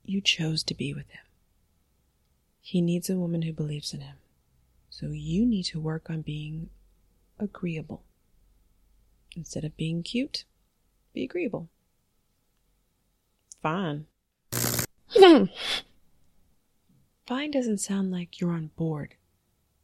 you 0.04 0.20
chose 0.22 0.64
to 0.64 0.76
be 0.76 0.94
with 0.94 1.10
him. 1.10 1.24
He 2.62 2.82
needs 2.82 3.10
a 3.10 3.18
woman 3.18 3.44
who 3.44 3.54
believes 3.54 3.94
in 3.94 4.02
him, 4.02 4.18
so 4.90 5.08
you 5.08 5.46
need 5.46 5.64
to 5.64 5.80
work 5.80 6.10
on 6.10 6.22
being 6.22 6.70
agreeable. 7.40 8.04
Instead 9.36 9.64
of 9.64 9.76
being 9.78 10.04
cute, 10.04 10.46
be 11.14 11.24
agreeable. 11.24 11.70
Fine. 13.62 14.08
Fine 17.26 17.52
doesn't 17.52 17.80
sound 17.80 18.12
like 18.12 18.40
you're 18.40 18.52
on 18.52 18.72
board. 18.76 19.16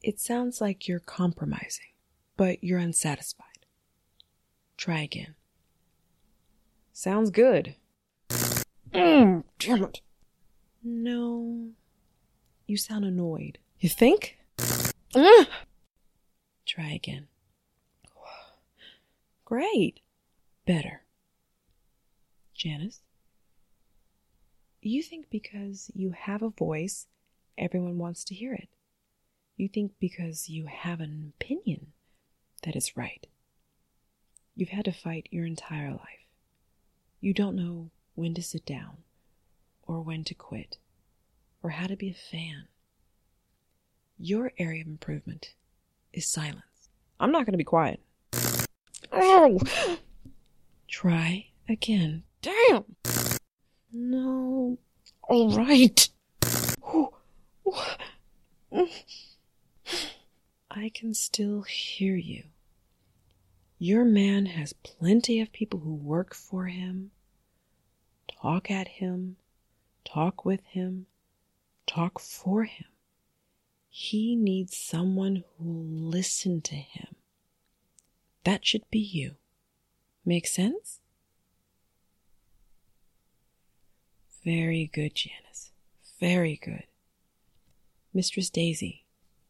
It 0.02 0.20
sounds 0.20 0.60
like 0.60 0.88
you're 0.88 1.00
compromising, 1.00 1.94
but 2.40 2.64
you're 2.64 2.80
unsatisfied. 2.80 3.66
Try 4.78 5.02
again. 5.02 5.36
Sounds 6.94 7.32
good. 7.32 7.76
Mm, 8.94 9.44
damn 9.60 9.84
it. 9.84 10.00
No. 10.82 11.72
You 12.66 12.78
sound 12.78 13.04
annoyed. 13.04 13.58
You 13.82 13.90
think? 13.90 14.38
Mm. 15.14 15.48
Try 16.66 16.92
again. 16.92 17.28
Great. 19.44 20.00
Better. 20.66 21.02
Janice? 22.56 23.02
You 24.82 25.04
think 25.04 25.26
because 25.30 25.92
you 25.94 26.12
have 26.18 26.42
a 26.42 26.52
voice, 26.52 27.06
everyone 27.58 27.98
wants 27.98 28.24
to 28.24 28.34
hear 28.34 28.54
it. 28.54 28.70
You 29.58 29.68
think 29.68 29.92
because 30.00 30.48
you 30.48 30.68
have 30.68 31.02
an 31.02 31.34
opinion 31.36 31.88
that 32.64 32.76
is 32.76 32.98
right. 32.98 33.28
You've 34.56 34.70
had 34.70 34.86
to 34.86 34.92
fight 34.92 35.28
your 35.32 35.46
entire 35.46 35.92
life. 35.92 36.28
You 37.22 37.34
don't 37.34 37.56
know 37.56 37.92
when 38.16 38.34
to 38.34 38.42
sit 38.44 38.66
down, 38.66 38.98
or 39.84 40.02
when 40.02 40.24
to 40.26 40.34
quit, 40.34 40.78
or 41.64 41.72
how 41.72 41.88
to 41.88 41.96
be 41.96 42.10
a 42.10 42.14
fan. 42.14 42.68
Your 44.18 44.52
area 44.58 44.82
of 44.82 44.88
improvement 44.88 45.54
is 46.14 46.26
silence. 46.26 46.90
I'm 47.20 47.32
not 47.32 47.46
going 47.46 47.54
to 47.54 47.58
be 47.58 47.64
quiet. 47.64 48.02
Oh! 49.12 49.60
Try 50.88 51.48
again. 51.68 52.24
Damn! 52.42 52.84
No. 53.92 54.78
All 55.24 55.58
right. 55.58 56.10
I 60.82 60.88
can 60.88 61.14
still 61.14 61.64
hear 61.64 62.16
you. 62.16 62.44
Your 63.80 64.06
man 64.06 64.46
has 64.46 64.72
plenty 64.72 65.42
of 65.42 65.52
people 65.52 65.82
who 65.82 65.94
work 65.94 66.34
for 66.34 66.68
him, 66.68 67.12
talk 68.42 68.72
at 68.72 68.88
him, 68.88 69.36
talk 70.06 70.46
with 70.46 70.64
him, 70.68 71.08
talk 71.86 72.18
for 72.18 72.64
him. 72.64 72.88
He 73.90 74.38
needs 74.38 74.78
someone 74.78 75.44
who 75.58 75.66
will 75.66 76.10
listen 76.10 76.62
to 76.62 76.76
him. 76.76 77.16
That 78.46 78.66
should 78.66 78.90
be 78.90 79.00
you. 79.00 79.36
Make 80.24 80.48
sense? 80.48 81.02
Very 84.46 84.90
good, 84.94 85.14
Janice. 85.14 85.72
Very 86.22 86.56
good. 86.56 86.86
Mistress 88.14 88.50
Daisy, 88.50 89.04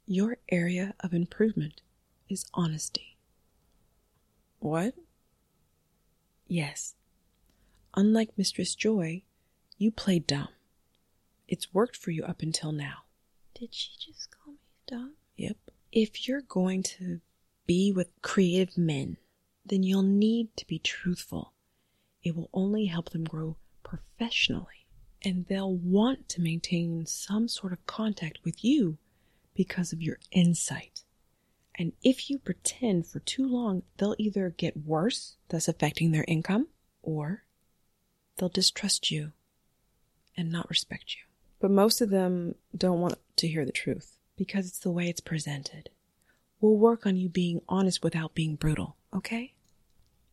your 0.09 0.37
area 0.49 0.95
of 1.01 1.13
improvement 1.13 1.81
is 2.27 2.49
honesty. 2.55 3.15
What? 4.57 4.95
Yes. 6.47 6.95
Unlike 7.95 8.31
Mistress 8.35 8.73
Joy, 8.73 9.21
you 9.77 9.91
play 9.91 10.17
dumb. 10.17 10.47
It's 11.47 11.75
worked 11.75 11.95
for 11.95 12.09
you 12.09 12.23
up 12.23 12.41
until 12.41 12.71
now. 12.71 13.03
Did 13.53 13.71
she 13.71 13.91
just 13.99 14.31
call 14.31 14.53
me 14.53 14.59
dumb? 14.87 15.13
Yep. 15.37 15.57
If 15.91 16.27
you're 16.27 16.41
going 16.41 16.81
to 16.97 17.21
be 17.67 17.91
with 17.91 18.09
creative 18.23 18.79
men, 18.79 19.17
then 19.63 19.83
you'll 19.83 20.01
need 20.01 20.57
to 20.57 20.65
be 20.65 20.79
truthful. 20.79 21.53
It 22.23 22.35
will 22.35 22.49
only 22.51 22.85
help 22.85 23.11
them 23.11 23.25
grow 23.25 23.57
professionally, 23.83 24.87
and 25.23 25.45
they'll 25.45 25.75
want 25.75 26.27
to 26.29 26.41
maintain 26.41 27.05
some 27.05 27.47
sort 27.47 27.73
of 27.73 27.85
contact 27.85 28.39
with 28.43 28.63
you 28.63 28.97
because 29.59 29.91
of 29.91 30.01
your 30.01 30.17
insight. 30.31 31.03
And 31.75 31.91
if 32.01 32.29
you 32.29 32.39
pretend 32.39 33.07
for 33.07 33.19
too 33.19 33.45
long, 33.45 33.83
they'll 33.97 34.15
either 34.17 34.55
get 34.55 34.85
worse, 34.85 35.35
thus 35.49 35.67
affecting 35.67 36.11
their 36.11 36.23
income, 36.29 36.67
or 37.03 37.43
they'll 38.37 38.47
distrust 38.47 39.11
you 39.11 39.33
and 40.37 40.49
not 40.49 40.69
respect 40.69 41.13
you. 41.15 41.23
But 41.59 41.71
most 41.71 41.99
of 41.99 42.09
them 42.09 42.55
don't 42.73 43.01
want 43.01 43.15
to 43.35 43.49
hear 43.49 43.65
the 43.65 43.73
truth 43.73 44.15
because 44.37 44.65
it's 44.65 44.79
the 44.79 44.91
way 44.91 45.09
it's 45.09 45.19
presented. 45.19 45.89
We'll 46.61 46.77
work 46.77 47.05
on 47.05 47.17
you 47.17 47.27
being 47.27 47.59
honest 47.67 48.01
without 48.01 48.33
being 48.33 48.55
brutal, 48.55 48.95
okay? 49.13 49.55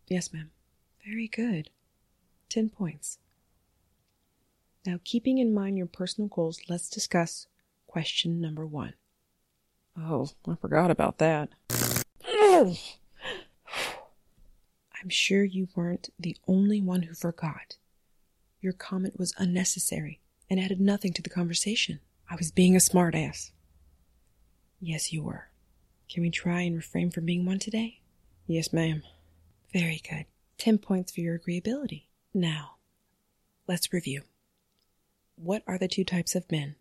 Yes, 0.06 0.33
ma'am. 0.33 0.52
Very 1.04 1.26
good. 1.26 1.71
Ten 2.49 2.68
points. 2.68 3.18
Now, 4.87 5.00
keeping 5.02 5.38
in 5.38 5.52
mind 5.52 5.78
your 5.78 5.88
personal 5.88 6.28
goals, 6.28 6.61
let's 6.68 6.88
discuss 6.88 7.49
question 7.88 8.40
number 8.40 8.64
one. 8.64 8.95
Oh, 9.99 10.29
I 10.47 10.55
forgot 10.57 10.91
about 10.91 11.19
that. 11.19 11.49
I'm 15.03 15.09
sure 15.09 15.45
you 15.45 15.69
weren't 15.75 16.11
the 16.19 16.37
only 16.47 16.81
one 16.81 17.03
who 17.03 17.15
forgot. 17.15 17.76
Your 18.61 18.73
comment 18.73 19.19
was 19.19 19.35
unnecessary 19.38 20.21
and 20.50 20.61
added 20.61 20.81
nothing 20.81 21.12
to 21.15 21.23
the 21.23 21.31
conversation. 21.31 22.00
I 22.29 22.37
was 22.37 22.50
being 22.50 22.75
a 22.75 22.81
smartass. 22.81 23.53
Yes, 24.81 25.12
you 25.12 25.23
were. 25.23 25.49
Can 26.09 26.23
we 26.23 26.31
try 26.31 26.62
and 26.62 26.76
refrain 26.76 27.11
from 27.11 27.25
being 27.25 27.47
one 27.47 27.59
today? 27.59 28.00
Yes, 28.47 28.73
ma'am. 28.73 29.03
Very 29.73 30.00
good. 30.09 30.26
Ten 30.59 30.79
points 30.79 31.12
for 31.12 31.21
your 31.21 31.38
agreeability. 31.38 32.05
Now, 32.35 32.76
let's 33.67 33.93
review. 33.93 34.23
What 35.37 35.62
are 35.67 35.79
the 35.79 35.88
two 35.88 36.05
types 36.05 36.35
of 36.35 36.50
men? 36.50 36.76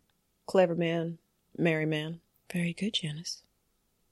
Clever 0.46 0.74
man, 0.74 1.18
merry 1.56 1.86
man. 1.86 2.20
Very 2.52 2.72
good, 2.72 2.94
Janice. 2.94 3.42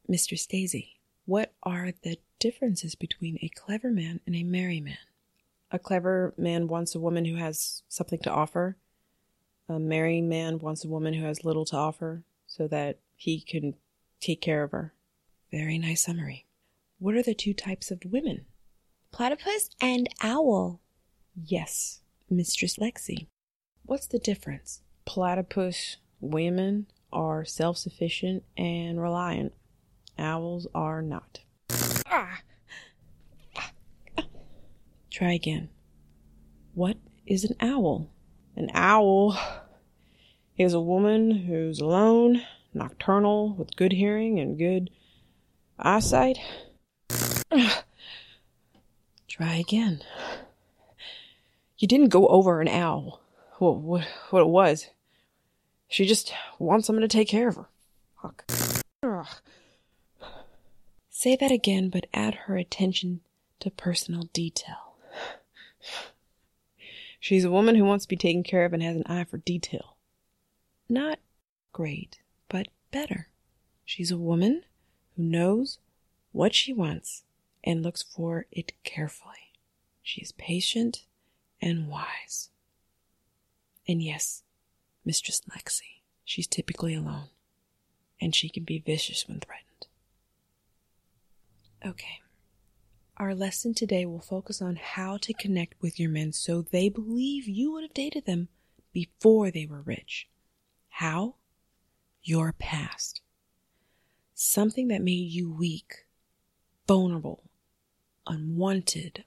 Mistress 0.09 0.47
Daisy, 0.47 0.99
what 1.25 1.53
are 1.63 1.93
the 2.03 2.19
differences 2.39 2.95
between 2.95 3.39
a 3.41 3.49
clever 3.49 3.91
man 3.91 4.21
and 4.27 4.35
a 4.35 4.43
merry 4.43 4.81
man? 4.81 4.99
A 5.71 5.79
clever 5.79 6.35
man 6.37 6.69
wants 6.69 6.95
a 6.95 7.01
woman 7.01 7.25
who 7.25 7.37
has 7.37 7.83
something 7.89 8.19
to 8.21 8.31
offer. 8.31 8.77
A 9.69 9.79
merry 9.79 10.21
man 10.21 10.59
wants 10.59 10.85
a 10.85 10.89
woman 10.89 11.15
who 11.15 11.25
has 11.25 11.45
little 11.45 11.65
to 11.67 11.77
offer 11.77 12.23
so 12.47 12.69
that 12.69 12.99
he 13.17 13.41
can 13.41 13.75
take 14.21 14.41
care 14.41 14.63
of 14.63 14.73
her. 14.73 14.93
Very 15.51 15.79
nice 15.79 16.03
summary. 16.03 16.47
What 16.99 17.15
are 17.15 17.23
the 17.23 17.35
two 17.35 17.55
types 17.55 17.91
of 17.91 18.03
women? 18.05 18.47
Platypus 19.13 19.71
and 19.81 20.09
owl. 20.21 20.81
Yes, 21.35 22.01
Mistress 22.29 22.77
Lexi. 22.77 23.29
What's 23.85 24.07
the 24.07 24.19
difference? 24.19 24.83
Platypus 25.05 25.99
women 26.21 26.87
are 27.15 27.45
self 27.45 27.79
sufficient 27.79 28.43
and 28.57 29.01
reliant, 29.01 29.55
owls 30.19 30.67
are 30.75 31.01
not. 31.01 31.41
Ah. 32.07 32.41
Try 35.11 35.33
again. 35.33 35.69
What 36.75 36.97
is 37.25 37.45
an 37.45 37.57
owl? 37.61 38.11
An 38.57 38.71
owl 38.75 39.39
is 40.59 40.75
a 40.75 40.81
woman 40.81 41.31
who's 41.47 41.81
alone, 41.81 42.43
nocturnal, 42.73 43.55
with 43.55 43.77
good 43.77 43.93
hearing 43.93 44.41
and 44.41 44.59
good 44.59 44.91
eyesight. 45.79 46.39
Try 49.29 49.55
again. 49.57 50.03
You 51.79 51.89
didn't 51.89 52.09
go 52.09 52.27
over 52.29 52.61
an 52.61 52.69
owl. 52.69 53.21
What, 53.59 53.77
what, 53.79 54.07
what 54.31 54.41
it 54.41 54.49
was. 54.49 54.91
She 55.95 56.07
just 56.07 56.35
wants 56.59 56.89
someone 56.89 57.03
to 57.03 57.07
take 57.09 57.29
care 57.29 57.47
of 57.47 57.55
her. 57.55 57.69
Fuck. 58.21 58.51
Ugh. 59.05 59.29
Say 61.09 61.37
that 61.37 61.53
again, 61.53 61.89
but 61.89 62.09
add 62.13 62.35
her 62.35 62.57
attention 62.57 63.21
to 63.61 63.71
personal 63.71 64.25
detail. 64.33 64.97
She's 67.21 67.45
a 67.45 67.51
woman 67.51 67.77
who 67.77 67.85
wants 67.85 68.07
to 68.07 68.09
be 68.09 68.17
taken 68.17 68.43
care 68.43 68.65
of 68.65 68.73
and 68.73 68.83
has 68.83 68.97
an 68.97 69.05
eye 69.07 69.23
for 69.23 69.39
detail. 69.39 69.97
Not 70.89 71.21
great, 71.73 72.19
but 72.49 72.67
better. 72.91 73.29
She's 73.85 74.11
a 74.11 74.19
woman 74.19 74.65
who 75.17 75.23
knows 75.23 75.79
what 76.33 76.57
she 76.57 76.73
wants 76.73 77.23
and 77.63 77.85
looks 77.85 78.03
for 78.03 78.47
it 78.51 78.73
carefully. 78.83 79.53
She 80.03 80.23
is 80.23 80.33
patient 80.33 81.05
and 81.63 81.87
wise. 81.87 82.51
And 83.87 84.03
yes, 84.03 84.43
Mistress 85.05 85.41
Lexi, 85.51 86.01
she's 86.25 86.47
typically 86.47 86.95
alone, 86.95 87.29
and 88.21 88.35
she 88.35 88.49
can 88.49 88.65
be 88.65 88.79
vicious 88.79 89.29
when 89.29 89.41
threatened. 89.41 89.87
Okay. 91.85 92.21
Our 93.17 93.35
lesson 93.35 93.75
today 93.75 94.07
will 94.07 94.21
focus 94.21 94.61
on 94.61 94.77
how 94.77 95.19
to 95.19 95.33
connect 95.35 95.81
with 95.81 96.01
your 96.01 96.11
men 96.11 96.33
so 96.33 96.63
they 96.63 96.89
believe 96.89 97.47
you 97.47 97.73
would 97.73 97.85
have 97.85 97.95
dated 97.95 98.27
them 98.27 98.49
before 98.93 99.51
they 99.51 99.67
were 99.67 99.83
rich. 99.83 100.29
How? 100.89 101.37
Your 102.23 102.53
past. 102.53 103.21
Something 104.35 104.89
that 104.89 105.03
made 105.03 105.31
you 105.31 105.53
weak, 105.53 106.07
vulnerable, 106.89 107.45
unwanted, 108.27 109.25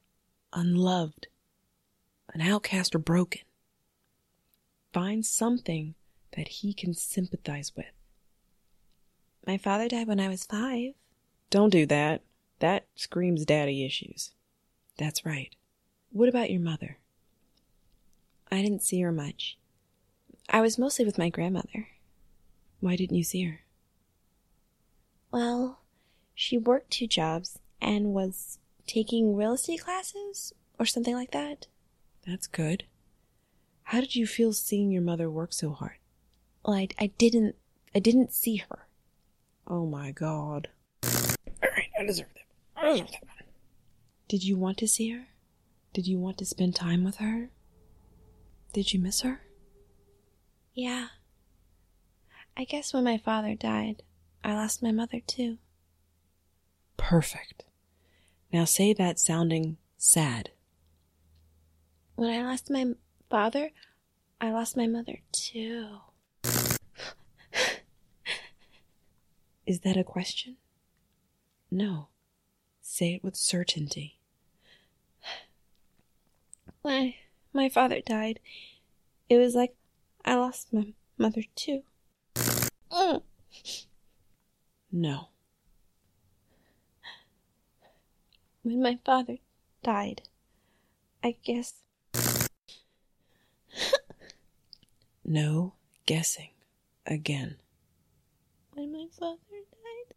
unloved, 0.52 1.28
an 2.34 2.42
outcast, 2.42 2.96
or 2.96 3.00
broken. 3.00 3.42
Find 4.98 5.24
something 5.24 5.94
that 6.36 6.48
he 6.48 6.74
can 6.74 6.96
sympathize 6.96 7.72
with. 7.78 7.94
My 9.46 9.56
father 9.56 9.88
died 9.88 10.08
when 10.08 10.20
I 10.20 10.28
was 10.28 10.44
five. 10.44 10.96
Don't 11.52 11.70
do 11.70 11.86
that. 11.86 12.24
That 12.62 12.88
screams 12.96 13.46
daddy 13.46 13.86
issues. 13.86 14.32
That's 14.98 15.24
right. 15.24 15.56
What 16.12 16.30
about 16.30 16.50
your 16.50 16.62
mother? 16.62 16.98
I 18.50 18.64
didn't 18.64 18.82
see 18.82 19.00
her 19.02 19.12
much. 19.12 19.60
I 20.50 20.62
was 20.62 20.80
mostly 20.80 21.06
with 21.06 21.20
my 21.20 21.30
grandmother. 21.30 21.90
Why 22.80 22.96
didn't 22.96 23.18
you 23.18 23.24
see 23.24 23.44
her? 23.44 23.60
Well, 25.30 25.78
she 26.34 26.58
worked 26.58 26.90
two 26.90 27.06
jobs 27.06 27.60
and 27.80 28.16
was 28.16 28.58
taking 28.88 29.36
real 29.36 29.54
estate 29.54 29.82
classes 29.82 30.54
or 30.80 30.88
something 30.88 31.14
like 31.14 31.34
that. 31.34 31.68
That's 32.26 32.48
good. 32.48 32.86
How 33.88 34.02
did 34.02 34.18
you 34.18 34.28
feel 34.28 34.52
seeing 34.52 34.92
your 34.92 35.02
mother 35.02 35.30
work 35.30 35.54
so 35.54 35.72
hard? 35.72 35.96
Well, 36.66 36.76
I, 36.76 36.90
I 37.00 37.08
didn't 37.18 37.56
I 37.96 38.00
didn't 38.00 38.34
see 38.34 38.58
her. 38.58 38.90
Oh 39.66 39.86
my 39.86 40.12
god. 40.12 40.68
Alright, 41.06 41.90
I 41.98 42.04
deserve 42.04 42.28
that. 42.36 42.44
I 42.76 42.92
deserve 42.92 43.08
that. 43.12 43.46
Did 44.28 44.44
you 44.44 44.58
want 44.58 44.78
to 44.80 44.90
see 44.90 45.12
her? 45.12 45.28
Did 45.94 46.06
you 46.06 46.20
want 46.20 46.38
to 46.40 46.46
spend 46.46 46.76
time 46.76 47.06
with 47.06 47.16
her? 47.18 47.50
Did 48.74 48.92
you 48.92 49.00
miss 49.00 49.22
her? 49.22 49.44
Yeah. 50.74 51.08
I 52.58 52.66
guess 52.66 52.94
when 52.94 53.06
my 53.06 53.18
father 53.18 53.56
died, 53.56 54.04
I 54.44 54.54
lost 54.54 54.84
my 54.84 54.92
mother 54.92 55.22
too. 55.26 55.60
Perfect. 56.98 57.64
Now 58.52 58.66
say 58.66 58.92
that 58.92 59.18
sounding 59.18 59.78
sad. 59.98 60.50
When 62.16 62.30
I 62.30 62.44
lost 62.44 62.70
my 62.70 62.88
father, 63.30 63.72
I 64.40 64.52
lost 64.52 64.78
my 64.78 64.88
mother 64.88 65.20
too. 65.32 66.00
Is 69.66 69.82
that 69.82 69.98
a 69.98 70.04
question? 70.04 70.58
No. 71.70 72.08
Say 72.82 73.16
it 73.16 73.24
with 73.24 73.36
certainty. 73.36 74.20
When 76.82 77.14
my 77.52 77.68
father 77.70 78.00
died, 78.00 78.40
it 79.30 79.38
was 79.38 79.56
like 79.56 79.76
I 80.24 80.36
lost 80.36 80.72
my 80.72 80.94
mother 81.18 81.44
too. 81.56 81.84
Mm. 82.92 83.22
No. 84.92 85.30
When 88.64 88.82
my 88.82 89.00
father 89.06 89.38
died, 89.84 90.22
I 91.24 91.36
guess. 91.44 91.74
No 95.28 95.74
guessing 96.06 96.52
again. 97.06 97.58
When 98.74 98.92
my 98.92 99.06
father 99.12 99.38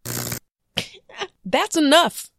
died. 0.06 1.28
That's 1.44 1.76
enough! 1.76 2.30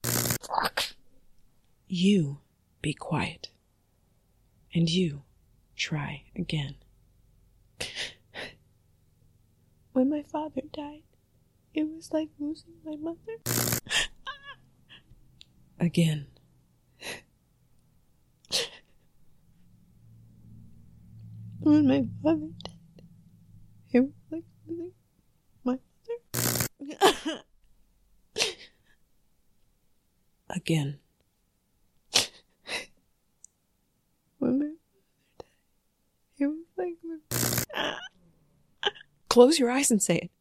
You 1.88 2.40
be 2.82 2.94
quiet. 2.94 3.50
And 4.74 4.90
you 4.90 5.24
try 5.76 6.24
again. 6.36 6.76
When 9.94 10.10
my 10.10 10.24
father 10.24 10.62
died, 10.72 11.04
it 11.74 11.84
was 11.84 12.14
like 12.14 12.30
losing 12.40 12.76
my 12.86 12.96
mother. 12.96 13.18
Again. 15.80 16.28
When 21.60 21.88
my 21.88 22.06
father 22.24 22.50
was 24.00 24.10
like 24.32 24.44
my 24.68 24.86
mother. 25.64 25.80
Again. 30.50 31.00
When 34.40 34.60
my 34.60 34.66
father 34.66 35.38
died, 35.40 35.48
it 36.40 36.48
was 36.48 36.66
like 36.78 36.98
losing. 37.04 37.96
Close 39.30 39.60
your 39.60 39.70
eyes 39.72 39.92
and 39.92 40.02
say 40.02 40.18
it. 40.18 40.32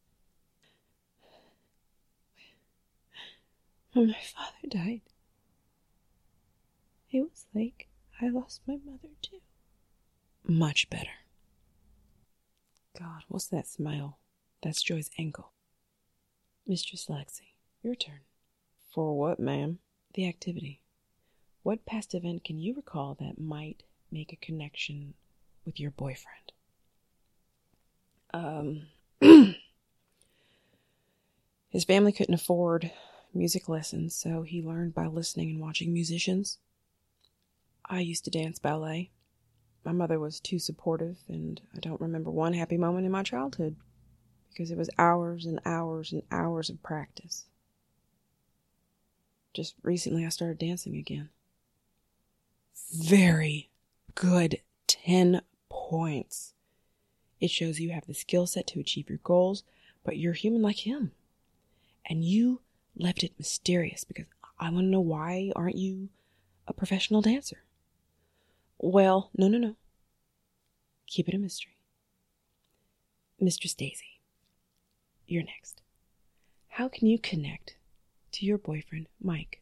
When 3.92 4.08
my 4.08 4.22
father 4.34 4.68
died, 4.68 5.02
it 7.10 7.20
was 7.20 7.46
like 7.54 7.88
I 8.20 8.28
lost 8.28 8.62
my 8.66 8.78
mother 8.84 9.08
too. 9.22 9.40
Much 10.44 10.88
better. 10.90 11.19
God, 13.00 13.22
what's 13.28 13.46
that 13.46 13.66
smile? 13.66 14.18
That's 14.62 14.82
Joy's 14.82 15.10
ankle. 15.18 15.52
Mistress 16.66 17.06
Lexi, 17.06 17.54
your 17.82 17.94
turn. 17.94 18.20
For 18.92 19.16
what, 19.18 19.40
ma'am? 19.40 19.78
The 20.12 20.28
activity. 20.28 20.82
What 21.62 21.86
past 21.86 22.14
event 22.14 22.44
can 22.44 22.58
you 22.58 22.74
recall 22.74 23.16
that 23.18 23.40
might 23.40 23.84
make 24.12 24.34
a 24.34 24.36
connection 24.36 25.14
with 25.64 25.80
your 25.80 25.90
boyfriend? 25.92 26.52
Um, 28.34 28.88
his 31.70 31.84
family 31.84 32.12
couldn't 32.12 32.34
afford 32.34 32.90
music 33.32 33.66
lessons, 33.66 34.14
so 34.14 34.42
he 34.42 34.60
learned 34.60 34.94
by 34.94 35.06
listening 35.06 35.50
and 35.50 35.60
watching 35.60 35.94
musicians. 35.94 36.58
I 37.86 38.00
used 38.00 38.24
to 38.26 38.30
dance 38.30 38.58
ballet. 38.58 39.10
My 39.84 39.92
mother 39.92 40.18
was 40.18 40.40
too 40.40 40.58
supportive, 40.58 41.18
and 41.28 41.60
I 41.74 41.80
don't 41.80 42.00
remember 42.00 42.30
one 42.30 42.52
happy 42.52 42.76
moment 42.76 43.06
in 43.06 43.12
my 43.12 43.22
childhood 43.22 43.76
because 44.50 44.70
it 44.70 44.76
was 44.76 44.90
hours 44.98 45.46
and 45.46 45.60
hours 45.64 46.12
and 46.12 46.22
hours 46.30 46.68
of 46.68 46.82
practice. 46.82 47.46
Just 49.54 49.74
recently, 49.82 50.24
I 50.24 50.28
started 50.28 50.58
dancing 50.58 50.96
again. 50.96 51.30
Very 52.92 53.70
good 54.14 54.58
10 54.86 55.40
points. 55.68 56.54
It 57.40 57.50
shows 57.50 57.80
you 57.80 57.90
have 57.90 58.06
the 58.06 58.14
skill 58.14 58.46
set 58.46 58.66
to 58.68 58.80
achieve 58.80 59.08
your 59.08 59.20
goals, 59.24 59.62
but 60.04 60.18
you're 60.18 60.34
human 60.34 60.62
like 60.62 60.86
him. 60.86 61.12
And 62.04 62.24
you 62.24 62.60
left 62.96 63.22
it 63.22 63.32
mysterious 63.38 64.04
because 64.04 64.26
I 64.58 64.70
want 64.70 64.84
to 64.84 64.90
know 64.90 65.00
why 65.00 65.52
aren't 65.56 65.76
you 65.76 66.10
a 66.66 66.72
professional 66.72 67.22
dancer? 67.22 67.62
Well, 68.82 69.30
no, 69.36 69.46
no, 69.46 69.58
no. 69.58 69.76
Keep 71.06 71.28
it 71.28 71.34
a 71.34 71.38
mystery. 71.38 71.76
Mistress 73.38 73.74
Daisy, 73.74 74.20
you're 75.26 75.42
next. 75.42 75.82
How 76.68 76.88
can 76.88 77.06
you 77.06 77.18
connect 77.18 77.76
to 78.32 78.46
your 78.46 78.56
boyfriend, 78.56 79.08
Mike? 79.22 79.60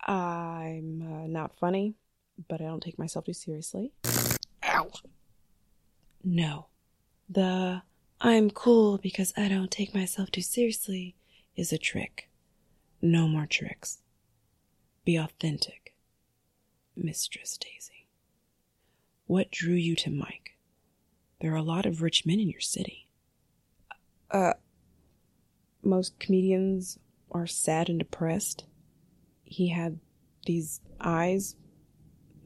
I'm 0.00 1.02
uh, 1.02 1.26
not 1.28 1.56
funny, 1.58 1.94
but 2.48 2.60
I 2.60 2.64
don't 2.64 2.82
take 2.82 2.98
myself 2.98 3.26
too 3.26 3.32
seriously. 3.32 3.92
Ow! 4.64 4.90
No. 6.24 6.66
The 7.28 7.82
I'm 8.20 8.50
cool 8.50 8.98
because 8.98 9.32
I 9.36 9.48
don't 9.48 9.70
take 9.70 9.94
myself 9.94 10.30
too 10.30 10.42
seriously 10.42 11.14
is 11.56 11.72
a 11.72 11.78
trick. 11.78 12.28
No 13.00 13.28
more 13.28 13.46
tricks. 13.46 13.98
Be 15.04 15.16
authentic, 15.16 15.93
Mistress 16.96 17.58
Daisy. 17.58 18.08
What 19.26 19.50
drew 19.50 19.74
you 19.74 19.96
to 19.96 20.10
Mike? 20.10 20.56
There 21.40 21.52
are 21.52 21.56
a 21.56 21.62
lot 21.62 21.86
of 21.86 22.02
rich 22.02 22.24
men 22.24 22.40
in 22.40 22.48
your 22.48 22.60
city. 22.60 23.08
Uh, 24.30 24.54
most 25.82 26.18
comedians 26.18 26.98
are 27.30 27.46
sad 27.46 27.88
and 27.88 27.98
depressed. 27.98 28.64
He 29.44 29.68
had 29.68 29.98
these 30.46 30.80
eyes, 31.00 31.56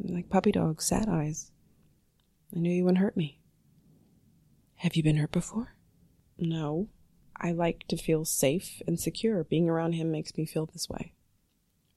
like 0.01 0.31
puppy 0.31 0.53
dog, 0.53 0.83
sad 0.83 1.09
eyes. 1.09 1.51
I 2.55 2.61
knew 2.61 2.73
he 2.73 2.83
wouldn't 2.83 2.99
hurt 2.99 3.17
me. 3.17 3.41
Have 4.77 4.97
you 4.97 5.03
been 5.03 5.17
hurt 5.17 5.33
before? 5.33 5.77
No. 6.39 6.89
I 7.37 7.53
like 7.53 7.85
to 7.89 7.97
feel 7.97 8.25
safe 8.25 8.83
and 8.87 8.99
secure. 8.99 9.45
Being 9.45 9.69
around 9.69 9.93
him 9.93 10.11
makes 10.11 10.37
me 10.37 10.45
feel 10.45 10.67
this 10.67 10.89
way. 10.89 11.13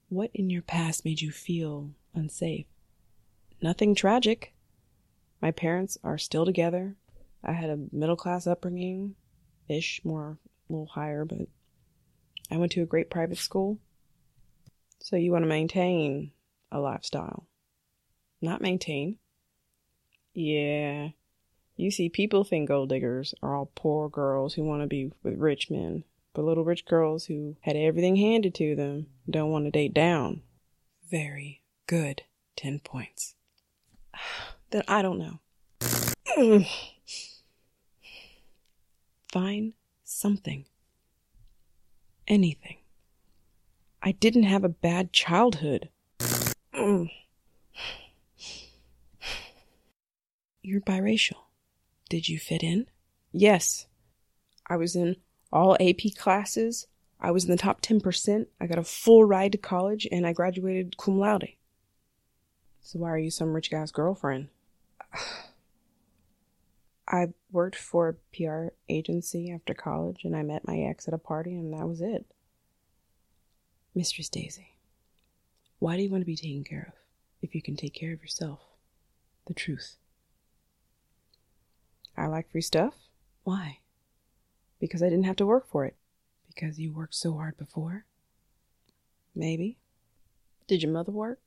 What 0.09 0.29
in 0.33 0.49
your 0.49 0.61
past 0.61 1.05
made 1.05 1.21
you 1.21 1.31
feel 1.31 1.91
unsafe? 2.13 2.65
Nothing 3.61 3.95
tragic. 3.95 4.53
My 5.41 5.51
parents 5.51 5.97
are 6.03 6.17
still 6.17 6.45
together. 6.45 6.95
I 7.43 7.53
had 7.53 7.69
a 7.69 7.79
middle 7.91 8.15
class 8.15 8.47
upbringing 8.47 9.15
ish, 9.67 10.01
more 10.03 10.37
a 10.69 10.73
little 10.73 10.87
higher, 10.87 11.25
but 11.25 11.47
I 12.49 12.57
went 12.57 12.71
to 12.73 12.83
a 12.83 12.87
great 12.87 13.09
private 13.09 13.37
school. 13.37 13.79
So 14.99 15.15
you 15.15 15.31
want 15.31 15.43
to 15.43 15.49
maintain 15.49 16.31
a 16.71 16.79
lifestyle, 16.79 17.47
not 18.41 18.61
maintain. 18.61 19.17
Yeah. 20.33 21.09
You 21.75 21.89
see, 21.89 22.09
people 22.09 22.43
think 22.43 22.67
gold 22.67 22.89
diggers 22.89 23.33
are 23.41 23.55
all 23.55 23.71
poor 23.73 24.09
girls 24.09 24.53
who 24.53 24.63
want 24.63 24.81
to 24.81 24.87
be 24.87 25.11
with 25.23 25.39
rich 25.39 25.71
men, 25.71 26.03
but 26.33 26.43
little 26.43 26.63
rich 26.63 26.85
girls 26.85 27.25
who 27.25 27.57
had 27.61 27.75
everything 27.75 28.17
handed 28.17 28.53
to 28.55 28.75
them 28.75 29.07
don't 29.29 29.49
want 29.49 29.65
to 29.65 29.71
date 29.71 29.93
down. 29.93 30.43
Very 31.09 31.60
good. 31.91 32.23
10 32.55 32.79
points. 32.79 33.35
Then 34.69 34.83
I 34.87 35.01
don't 35.01 35.19
know. 35.19 35.41
Find 39.33 39.73
something. 40.05 40.63
Anything. 42.25 42.77
I 44.01 44.13
didn't 44.13 44.43
have 44.43 44.63
a 44.63 44.69
bad 44.69 45.11
childhood. 45.11 45.89
You're 46.73 47.09
biracial. 50.79 51.41
Did 52.09 52.29
you 52.29 52.39
fit 52.39 52.63
in? 52.63 52.87
Yes. 53.33 53.87
I 54.65 54.77
was 54.77 54.95
in 54.95 55.17
all 55.51 55.75
AP 55.81 56.15
classes. 56.17 56.87
I 57.19 57.31
was 57.31 57.43
in 57.43 57.51
the 57.51 57.57
top 57.57 57.81
10%. 57.81 58.45
I 58.61 58.67
got 58.67 58.79
a 58.79 58.83
full 58.83 59.25
ride 59.25 59.51
to 59.51 59.57
college 59.57 60.07
and 60.09 60.25
I 60.25 60.31
graduated 60.31 60.95
cum 60.95 61.19
laude. 61.19 61.49
So 62.81 62.99
why 62.99 63.11
are 63.11 63.17
you 63.17 63.31
some 63.31 63.53
rich 63.53 63.71
guy's 63.71 63.91
girlfriend? 63.91 64.49
I 67.07 67.27
worked 67.51 67.75
for 67.75 68.09
a 68.09 68.13
PR 68.35 68.73
agency 68.89 69.51
after 69.51 69.73
college 69.73 70.23
and 70.23 70.35
I 70.35 70.43
met 70.43 70.67
my 70.67 70.77
ex 70.79 71.07
at 71.07 71.13
a 71.13 71.17
party 71.17 71.53
and 71.53 71.73
that 71.73 71.87
was 71.87 72.01
it. 72.01 72.25
Mistress 73.93 74.29
Daisy, 74.29 74.75
why 75.79 75.97
do 75.97 76.03
you 76.03 76.09
want 76.09 76.21
to 76.21 76.25
be 76.25 76.35
taken 76.35 76.63
care 76.63 76.87
of 76.87 76.93
if 77.41 77.53
you 77.53 77.61
can 77.61 77.75
take 77.75 77.93
care 77.93 78.13
of 78.13 78.21
yourself? 78.21 78.59
The 79.47 79.53
truth. 79.53 79.97
I 82.15 82.27
like 82.27 82.49
free 82.51 82.61
stuff. 82.61 82.93
Why? 83.43 83.79
Because 84.79 85.03
I 85.03 85.09
didn't 85.09 85.25
have 85.25 85.35
to 85.37 85.45
work 85.45 85.67
for 85.67 85.85
it. 85.85 85.95
Because 86.47 86.79
you 86.79 86.93
worked 86.93 87.15
so 87.15 87.33
hard 87.33 87.57
before? 87.57 88.05
Maybe. 89.35 89.77
Did 90.67 90.83
your 90.83 90.91
mother 90.91 91.11
work? 91.11 91.39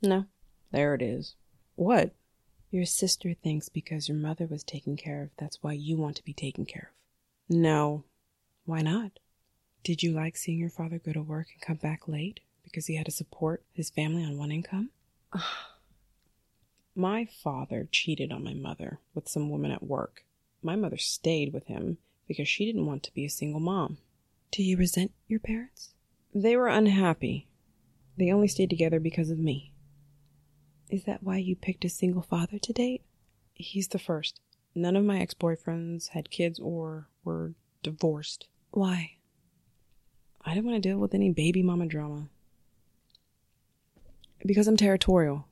No. 0.00 0.26
There 0.72 0.94
it 0.94 1.02
is. 1.02 1.36
What? 1.76 2.14
Your 2.70 2.86
sister 2.86 3.34
thinks 3.34 3.68
because 3.68 4.08
your 4.08 4.16
mother 4.16 4.46
was 4.46 4.64
taken 4.64 4.96
care 4.96 5.22
of, 5.22 5.30
that's 5.38 5.62
why 5.62 5.74
you 5.74 5.98
want 5.98 6.16
to 6.16 6.24
be 6.24 6.32
taken 6.32 6.64
care 6.64 6.90
of. 6.90 7.56
No. 7.56 8.04
Why 8.64 8.80
not? 8.80 9.18
Did 9.84 10.02
you 10.02 10.12
like 10.12 10.36
seeing 10.36 10.58
your 10.58 10.70
father 10.70 10.98
go 10.98 11.12
to 11.12 11.22
work 11.22 11.48
and 11.52 11.60
come 11.60 11.76
back 11.76 12.08
late 12.08 12.40
because 12.64 12.86
he 12.86 12.96
had 12.96 13.06
to 13.06 13.12
support 13.12 13.62
his 13.72 13.90
family 13.90 14.24
on 14.24 14.38
one 14.38 14.50
income? 14.50 14.90
my 16.94 17.26
father 17.26 17.88
cheated 17.90 18.32
on 18.32 18.44
my 18.44 18.54
mother 18.54 19.00
with 19.14 19.28
some 19.28 19.50
woman 19.50 19.70
at 19.70 19.82
work. 19.82 20.24
My 20.62 20.76
mother 20.76 20.96
stayed 20.96 21.52
with 21.52 21.66
him 21.66 21.98
because 22.26 22.48
she 22.48 22.64
didn't 22.64 22.86
want 22.86 23.02
to 23.02 23.14
be 23.14 23.26
a 23.26 23.30
single 23.30 23.60
mom. 23.60 23.98
Do 24.50 24.62
you 24.62 24.76
resent 24.78 25.12
your 25.28 25.40
parents? 25.40 25.94
They 26.34 26.56
were 26.56 26.68
unhappy. 26.68 27.48
They 28.16 28.30
only 28.30 28.48
stayed 28.48 28.70
together 28.70 29.00
because 29.00 29.30
of 29.30 29.38
me. 29.38 29.71
Is 30.90 31.04
that 31.04 31.22
why 31.22 31.38
you 31.38 31.56
picked 31.56 31.84
a 31.84 31.88
single 31.88 32.22
father 32.22 32.58
to 32.58 32.72
date? 32.72 33.02
He's 33.54 33.88
the 33.88 33.98
first. 33.98 34.40
None 34.74 34.96
of 34.96 35.04
my 35.04 35.20
ex 35.20 35.34
boyfriends 35.34 36.08
had 36.08 36.30
kids 36.30 36.58
or 36.58 37.08
were 37.24 37.54
divorced. 37.82 38.48
Why? 38.70 39.12
I 40.44 40.54
didn't 40.54 40.66
want 40.66 40.82
to 40.82 40.88
deal 40.88 40.98
with 40.98 41.14
any 41.14 41.30
baby 41.30 41.62
mama 41.62 41.86
drama. 41.86 42.28
Because 44.44 44.66
I'm 44.66 44.76
territorial. 44.76 45.46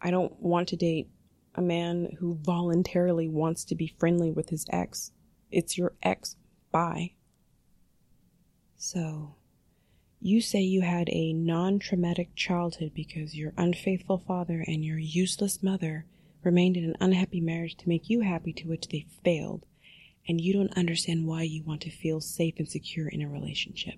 I 0.00 0.10
don't 0.10 0.40
want 0.40 0.68
to 0.68 0.76
date 0.76 1.08
a 1.54 1.62
man 1.62 2.16
who 2.18 2.38
voluntarily 2.42 3.28
wants 3.28 3.64
to 3.64 3.74
be 3.74 3.94
friendly 3.98 4.30
with 4.30 4.50
his 4.50 4.66
ex. 4.70 5.12
It's 5.50 5.76
your 5.76 5.92
ex. 6.02 6.36
Bye. 6.70 7.12
So, 8.76 9.34
you 10.20 10.40
say 10.40 10.60
you 10.60 10.80
had 10.80 11.08
a 11.10 11.32
non 11.32 11.78
traumatic 11.78 12.34
childhood 12.34 12.92
because 12.94 13.36
your 13.36 13.52
unfaithful 13.56 14.18
father 14.18 14.64
and 14.66 14.84
your 14.84 14.98
useless 14.98 15.62
mother 15.62 16.06
remained 16.42 16.76
in 16.76 16.84
an 16.84 16.96
unhappy 17.00 17.40
marriage 17.40 17.76
to 17.76 17.88
make 17.88 18.08
you 18.08 18.20
happy, 18.20 18.52
to 18.52 18.68
which 18.68 18.88
they 18.88 19.06
failed, 19.24 19.66
and 20.26 20.40
you 20.40 20.52
don't 20.52 20.76
understand 20.76 21.26
why 21.26 21.42
you 21.42 21.62
want 21.62 21.82
to 21.82 21.90
feel 21.90 22.20
safe 22.20 22.54
and 22.58 22.68
secure 22.68 23.08
in 23.08 23.20
a 23.20 23.28
relationship. 23.28 23.96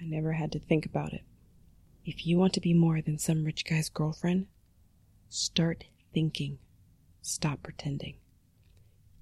I 0.00 0.04
never 0.04 0.32
had 0.32 0.52
to 0.52 0.60
think 0.60 0.86
about 0.86 1.12
it. 1.12 1.22
If 2.04 2.26
you 2.26 2.38
want 2.38 2.52
to 2.54 2.60
be 2.60 2.72
more 2.72 3.02
than 3.02 3.18
some 3.18 3.44
rich 3.44 3.64
guy's 3.64 3.88
girlfriend, 3.88 4.46
start 5.28 5.84
thinking. 6.14 6.58
Stop 7.20 7.62
pretending. 7.62 8.16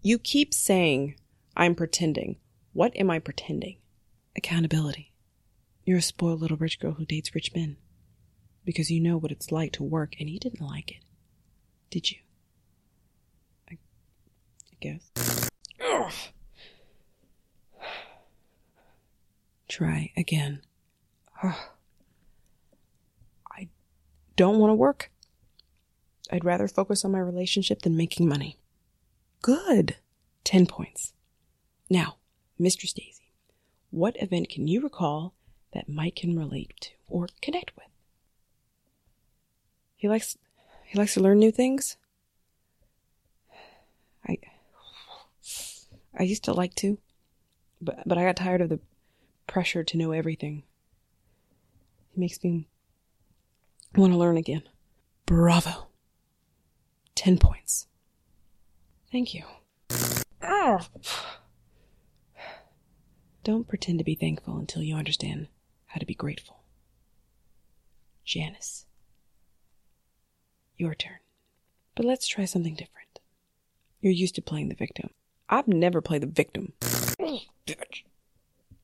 You 0.03 0.19
keep 0.19 0.53
saying, 0.53 1.17
I'm 1.57 1.75
pretending. 1.75 2.37
What 2.73 2.95
am 2.97 3.11
I 3.11 3.19
pretending? 3.19 3.79
Accountability. 4.37 5.13
You're 5.85 5.99
a 5.99 6.03
spoiled 6.03 6.41
little 6.41 6.57
rich 6.57 6.79
girl 6.79 6.93
who 6.93 7.05
dates 7.05 7.35
rich 7.35 7.55
men 7.55 7.77
because 8.65 8.91
you 8.91 9.01
know 9.01 9.17
what 9.17 9.31
it's 9.33 9.51
like 9.53 9.73
to 9.73 9.83
work 9.85 10.15
and 10.19 10.29
you 10.29 10.39
didn't 10.39 10.61
like 10.61 10.91
it. 10.91 11.03
Did 11.91 12.11
you? 12.11 12.19
I, 13.71 13.75
I 13.75 14.77
guess. 14.81 15.11
Ugh. 15.81 16.13
Try 19.69 20.13
again. 20.17 20.63
Ugh. 21.43 21.55
I 23.51 23.69
don't 24.37 24.59
want 24.59 24.71
to 24.71 24.75
work. 24.75 25.11
I'd 26.31 26.45
rather 26.45 26.69
focus 26.69 27.05
on 27.05 27.13
my 27.13 27.21
relationship 27.21 27.83
than 27.83 27.97
making 27.97 28.29
money. 28.29 28.59
Good. 29.43 29.97
10 30.45 30.67
points. 30.67 31.13
Now, 31.89 32.17
Mistress 32.59 32.93
Daisy, 32.93 33.16
what 33.91 34.21
event 34.23 34.49
can 34.49 34.67
you 34.69 34.81
recall 34.81 35.35
that 35.73 35.89
Mike 35.89 36.17
can 36.17 36.37
relate 36.37 36.75
to 36.81 36.91
or 37.09 37.29
connect 37.41 37.75
with? 37.77 37.87
He 39.97 40.09
likes 40.09 40.37
he 40.85 40.99
likes 40.99 41.15
to 41.15 41.21
learn 41.21 41.39
new 41.39 41.51
things. 41.51 41.97
I 44.27 44.39
I 46.19 46.23
used 46.23 46.45
to 46.45 46.53
like 46.53 46.75
to, 46.77 46.99
but 47.81 48.07
but 48.07 48.19
I 48.19 48.25
got 48.25 48.37
tired 48.37 48.61
of 48.61 48.69
the 48.69 48.81
pressure 49.47 49.85
to 49.85 49.97
know 49.97 50.13
everything. 50.13 50.65
He 52.13 52.21
makes 52.21 52.43
me 52.43 52.69
want 53.95 54.13
to 54.13 54.19
learn 54.19 54.37
again. 54.37 54.63
Bravo. 55.25 55.89
10 57.15 57.39
points. 57.39 57.87
Thank 59.11 59.35
you. 59.35 59.45
Oh. 60.43 60.81
Don't 63.47 63.69
pretend 63.69 64.01
to 64.01 64.05
be 64.05 64.17
thankful 64.17 64.59
until 64.59 64.83
you 64.83 64.97
understand 64.97 65.47
how 65.87 66.01
to 66.01 66.05
be 66.05 66.17
grateful. 66.17 66.65
Janice. 68.25 68.87
Your 70.77 70.97
turn. 70.97 71.19
But 71.95 72.07
let's 72.07 72.27
try 72.27 72.45
something 72.45 72.75
different. 72.75 73.21
You're 74.01 74.13
used 74.13 74.35
to 74.35 74.43
playing 74.43 74.69
the 74.69 74.75
victim. 74.75 75.11
I've 75.49 75.69
never 75.69 76.01
played 76.01 76.23
the 76.23 76.27
victim. 76.27 76.73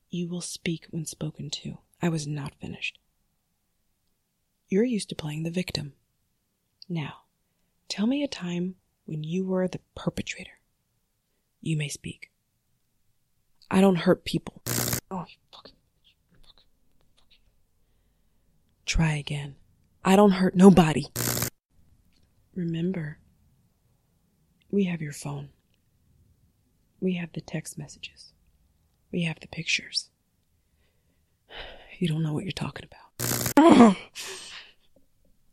You 0.09 0.29
will 0.29 0.39
speak 0.39 0.85
when 0.91 1.05
spoken 1.05 1.49
to. 1.49 1.79
I 2.01 2.07
was 2.07 2.25
not 2.25 2.55
finished. 2.55 2.99
You're 4.69 4.85
used 4.85 5.09
to 5.09 5.15
playing 5.15 5.43
the 5.43 5.51
victim. 5.51 5.91
Now, 6.87 7.23
tell 7.89 8.07
me 8.07 8.23
a 8.23 8.29
time 8.29 8.75
when 9.03 9.25
you 9.25 9.45
were 9.45 9.67
the 9.67 9.81
perpetrator. 9.93 10.59
You 11.59 11.75
may 11.75 11.89
speak. 11.89 12.29
I 13.73 13.81
don't 13.81 13.95
hurt 13.95 14.23
people. 14.23 14.61
Oh, 15.09 15.25
fuck. 15.51 15.71
Try 18.85 19.15
again. 19.15 19.55
I 20.05 20.15
don't 20.15 20.33
hurt 20.33 20.55
nobody. 20.55 21.07
Remember, 22.53 23.17
we 24.69 24.83
have 24.83 25.01
your 25.01 25.11
phone. 25.11 25.49
We 26.99 27.15
have 27.15 27.33
the 27.33 27.41
text 27.41 27.79
messages. 27.79 28.31
We 29.11 29.23
have 29.23 29.39
the 29.39 29.47
pictures. 29.47 30.11
You 31.97 32.07
don't 32.07 32.21
know 32.21 32.33
what 32.33 32.43
you're 32.43 32.51
talking 32.51 32.85
about. 32.85 33.97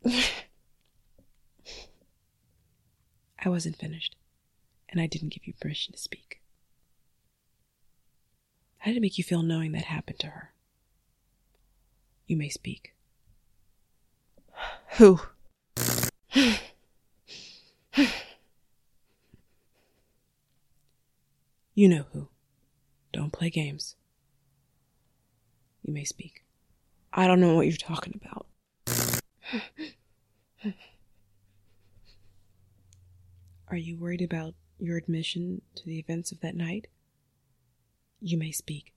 I 3.43 3.49
wasn't 3.49 3.77
finished, 3.77 4.15
and 4.89 5.01
I 5.01 5.07
didn't 5.07 5.29
give 5.29 5.47
you 5.47 5.53
permission 5.59 5.93
to 5.93 5.99
speak. 5.99 6.40
How 8.81 8.89
did 8.89 8.97
it 8.97 9.01
make 9.01 9.19
you 9.19 9.23
feel 9.23 9.43
knowing 9.43 9.73
that 9.73 9.83
happened 9.85 10.17
to 10.21 10.27
her? 10.27 10.53
You 12.25 12.35
may 12.35 12.49
speak. 12.49 12.95
Who? 14.97 15.19
you 21.75 21.87
know 21.87 22.05
who. 22.11 22.29
Don't 23.13 23.31
play 23.31 23.51
games. 23.51 23.95
You 25.83 25.93
may 25.93 26.03
speak. 26.03 26.43
I 27.13 27.27
don't 27.27 27.39
know 27.39 27.53
what 27.53 27.67
you're 27.67 27.77
talking 27.77 28.19
about. 28.25 28.47
Are 33.67 33.77
you 33.77 33.95
worried 33.95 34.23
about 34.23 34.55
your 34.79 34.97
admission 34.97 35.61
to 35.75 35.85
the 35.85 35.99
events 35.99 36.31
of 36.31 36.39
that 36.39 36.55
night? 36.55 36.87
You 38.21 38.37
may 38.37 38.51
speak. 38.51 38.93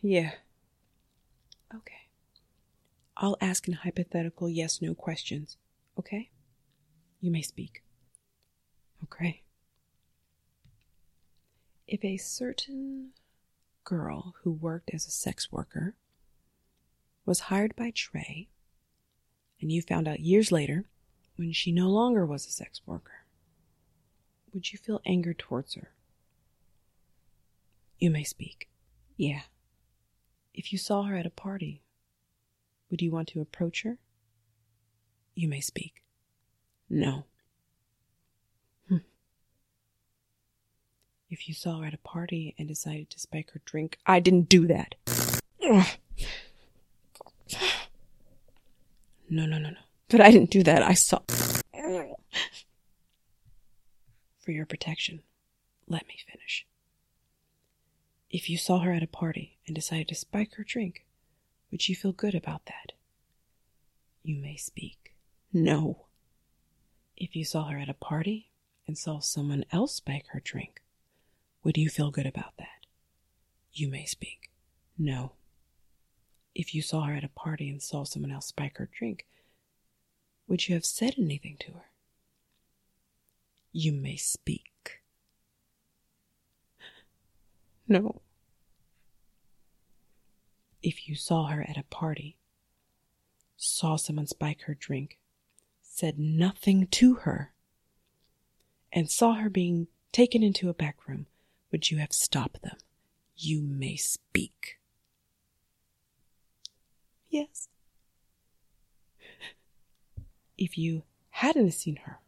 Yeah. 0.00 0.32
Okay. 1.74 2.08
I'll 3.16 3.36
ask 3.40 3.68
in 3.68 3.74
hypothetical 3.74 4.48
yes 4.48 4.80
no 4.80 4.94
questions. 4.94 5.58
Okay? 5.98 6.30
You 7.20 7.30
may 7.30 7.42
speak. 7.42 7.82
Okay. 9.04 9.42
If 11.86 12.02
a 12.04 12.16
certain 12.16 13.10
girl 13.84 14.34
who 14.42 14.50
worked 14.50 14.90
as 14.94 15.06
a 15.06 15.10
sex 15.10 15.52
worker 15.52 15.94
was 17.26 17.40
hired 17.40 17.76
by 17.76 17.92
Trey, 17.94 18.48
and 19.60 19.70
you 19.70 19.82
found 19.82 20.08
out 20.08 20.20
years 20.20 20.50
later 20.50 20.86
when 21.36 21.52
she 21.52 21.70
no 21.70 21.88
longer 21.88 22.24
was 22.24 22.46
a 22.46 22.50
sex 22.50 22.80
worker, 22.86 23.26
would 24.52 24.72
you 24.72 24.78
feel 24.78 25.02
anger 25.04 25.34
towards 25.34 25.74
her? 25.74 25.92
You 28.02 28.10
may 28.10 28.24
speak. 28.24 28.68
Yeah. 29.16 29.42
If 30.52 30.72
you 30.72 30.78
saw 30.78 31.04
her 31.04 31.16
at 31.16 31.24
a 31.24 31.30
party, 31.30 31.84
would 32.90 33.00
you 33.00 33.12
want 33.12 33.28
to 33.28 33.40
approach 33.40 33.84
her? 33.84 33.98
You 35.36 35.46
may 35.46 35.60
speak. 35.60 36.02
No. 36.90 37.26
Hm. 38.88 39.02
If 41.30 41.46
you 41.46 41.54
saw 41.54 41.78
her 41.78 41.86
at 41.86 41.94
a 41.94 41.98
party 41.98 42.56
and 42.58 42.66
decided 42.66 43.08
to 43.10 43.20
spike 43.20 43.52
her 43.52 43.60
drink, 43.64 43.98
I 44.04 44.18
didn't 44.18 44.48
do 44.48 44.66
that. 44.66 44.96
No, 49.30 49.46
no, 49.46 49.58
no, 49.58 49.70
no. 49.70 49.78
But 50.08 50.22
I 50.22 50.32
didn't 50.32 50.50
do 50.50 50.64
that. 50.64 50.82
I 50.82 50.94
saw. 50.94 51.20
For 54.40 54.50
your 54.50 54.66
protection, 54.66 55.22
let 55.86 56.08
me 56.08 56.16
finish. 56.28 56.66
If 58.32 58.48
you 58.48 58.56
saw 58.56 58.78
her 58.78 58.94
at 58.94 59.02
a 59.02 59.06
party 59.06 59.58
and 59.66 59.74
decided 59.74 60.08
to 60.08 60.14
spike 60.14 60.54
her 60.54 60.64
drink, 60.64 61.04
would 61.70 61.86
you 61.86 61.94
feel 61.94 62.12
good 62.12 62.34
about 62.34 62.64
that? 62.64 62.92
You 64.22 64.40
may 64.40 64.56
speak. 64.56 65.14
No. 65.52 66.06
If 67.14 67.36
you 67.36 67.44
saw 67.44 67.68
her 67.68 67.76
at 67.76 67.90
a 67.90 67.94
party 67.94 68.50
and 68.86 68.96
saw 68.96 69.18
someone 69.18 69.66
else 69.70 69.96
spike 69.96 70.28
her 70.28 70.40
drink, 70.42 70.80
would 71.62 71.76
you 71.76 71.90
feel 71.90 72.10
good 72.10 72.24
about 72.24 72.56
that? 72.58 72.86
You 73.70 73.90
may 73.90 74.06
speak. 74.06 74.50
No. 74.96 75.34
If 76.54 76.74
you 76.74 76.80
saw 76.80 77.02
her 77.02 77.14
at 77.14 77.24
a 77.24 77.28
party 77.28 77.68
and 77.68 77.82
saw 77.82 78.04
someone 78.04 78.32
else 78.32 78.46
spike 78.46 78.78
her 78.78 78.88
drink, 78.90 79.26
would 80.48 80.68
you 80.68 80.74
have 80.74 80.86
said 80.86 81.16
anything 81.18 81.58
to 81.60 81.72
her? 81.72 81.90
You 83.72 83.92
may 83.92 84.16
speak. 84.16 84.71
No. 87.92 88.22
If 90.82 91.06
you 91.06 91.14
saw 91.14 91.48
her 91.48 91.60
at 91.60 91.76
a 91.76 91.82
party, 91.82 92.38
saw 93.58 93.96
someone 93.96 94.26
spike 94.26 94.62
her 94.62 94.74
drink, 94.74 95.18
said 95.82 96.18
nothing 96.18 96.86
to 96.86 97.16
her, 97.16 97.52
and 98.94 99.10
saw 99.10 99.34
her 99.34 99.50
being 99.50 99.88
taken 100.10 100.42
into 100.42 100.70
a 100.70 100.74
back 100.74 101.06
room, 101.06 101.26
would 101.70 101.90
you 101.90 101.98
have 101.98 102.14
stopped 102.14 102.62
them? 102.62 102.78
You 103.36 103.60
may 103.60 103.96
speak. 103.96 104.78
Yes. 107.28 107.68
If 110.56 110.78
you 110.78 111.02
hadn't 111.28 111.72
seen 111.72 111.96
her 112.06 112.20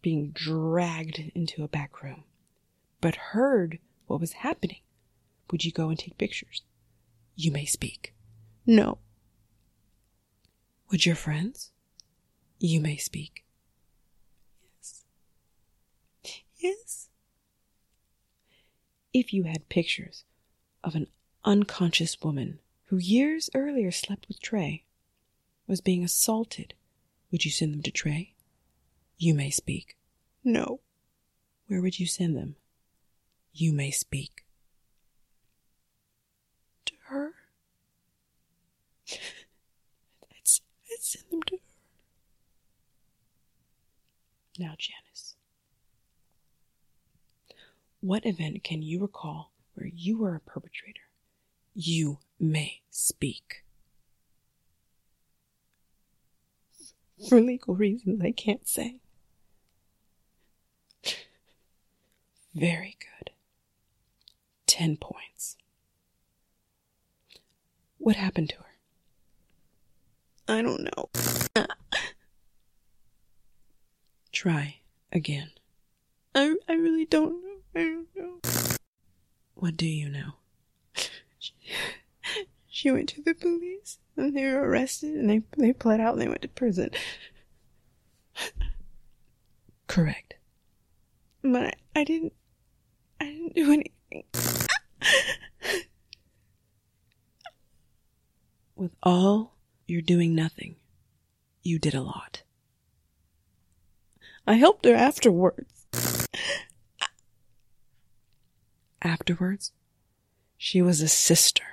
being 0.00 0.30
dragged 0.30 1.18
into 1.34 1.64
a 1.64 1.68
back 1.68 2.02
room, 2.02 2.24
but 3.02 3.16
heard 3.16 3.78
what 4.06 4.20
was 4.20 4.32
happening, 4.34 4.80
would 5.50 5.64
you 5.64 5.72
go 5.72 5.88
and 5.88 5.98
take 5.98 6.18
pictures? 6.18 6.62
You 7.36 7.50
may 7.50 7.64
speak. 7.64 8.14
No. 8.66 8.98
Would 10.90 11.06
your 11.06 11.16
friends? 11.16 11.72
You 12.58 12.80
may 12.80 12.96
speak. 12.96 13.44
Yes. 14.62 15.04
Yes. 16.56 17.08
If 19.12 19.32
you 19.32 19.44
had 19.44 19.68
pictures 19.68 20.24
of 20.82 20.94
an 20.94 21.08
unconscious 21.44 22.16
woman 22.22 22.60
who 22.86 22.96
years 22.96 23.50
earlier 23.54 23.90
slept 23.90 24.28
with 24.28 24.40
Trey, 24.40 24.84
was 25.66 25.80
being 25.80 26.04
assaulted, 26.04 26.74
would 27.30 27.44
you 27.44 27.50
send 27.50 27.72
them 27.72 27.82
to 27.82 27.90
Trey? 27.90 28.34
You 29.18 29.34
may 29.34 29.50
speak. 29.50 29.96
No. 30.42 30.80
Where 31.66 31.80
would 31.80 31.98
you 31.98 32.06
send 32.06 32.36
them? 32.36 32.56
You 33.56 33.72
may 33.72 33.92
speak. 33.92 34.44
To 36.86 36.94
her? 37.06 37.30
I'd, 39.10 39.18
I'd 40.32 41.00
send 41.00 41.24
them 41.30 41.42
to 41.44 41.54
her. 41.56 41.60
Now, 44.58 44.74
Janice, 44.76 45.36
what 48.00 48.26
event 48.26 48.64
can 48.64 48.82
you 48.82 49.00
recall 49.00 49.52
where 49.74 49.88
you 49.94 50.18
were 50.18 50.34
a 50.34 50.40
perpetrator? 50.40 51.00
You 51.74 52.18
may 52.40 52.82
speak. 52.90 53.62
For 57.28 57.40
legal 57.40 57.76
reasons, 57.76 58.20
I 58.20 58.32
can't 58.32 58.66
say. 58.68 59.00
Very 62.54 62.96
good. 63.00 63.30
Ten 64.74 64.96
points. 64.96 65.56
What 67.98 68.16
happened 68.16 68.48
to 68.48 68.56
her? 68.56 68.74
I 70.48 70.62
don't 70.62 70.82
know. 70.82 71.10
Try 74.32 74.80
again. 75.12 75.52
I, 76.34 76.56
I 76.68 76.72
really 76.72 77.04
don't 77.04 77.40
know. 77.40 77.56
I 77.76 77.84
don't 77.84 78.08
know. 78.16 78.40
What 79.54 79.76
do 79.76 79.86
you 79.86 80.08
know? 80.08 80.32
She, 81.38 81.52
she 82.68 82.90
went 82.90 83.10
to 83.10 83.22
the 83.22 83.34
police 83.34 83.98
and 84.16 84.36
they 84.36 84.44
were 84.44 84.68
arrested 84.68 85.14
and 85.14 85.30
they, 85.30 85.42
they 85.56 85.72
pled 85.72 86.00
out 86.00 86.14
and 86.14 86.20
they 86.20 86.26
went 86.26 86.42
to 86.42 86.48
prison. 86.48 86.90
Correct. 89.86 90.34
But 91.44 91.62
I, 91.62 92.00
I 92.00 92.02
didn't, 92.02 92.32
I 93.20 93.26
didn't 93.26 93.54
do 93.54 93.72
anything. 93.72 94.63
With 98.76 98.92
all 99.02 99.54
you're 99.86 100.02
doing 100.02 100.34
nothing, 100.34 100.76
you 101.62 101.78
did 101.78 101.94
a 101.94 102.02
lot. 102.02 102.42
I 104.46 104.54
helped 104.54 104.84
her 104.84 104.94
afterwards. 104.94 105.86
Afterwards, 109.00 109.72
she 110.56 110.82
was 110.82 111.00
a 111.00 111.08
sister. 111.08 111.64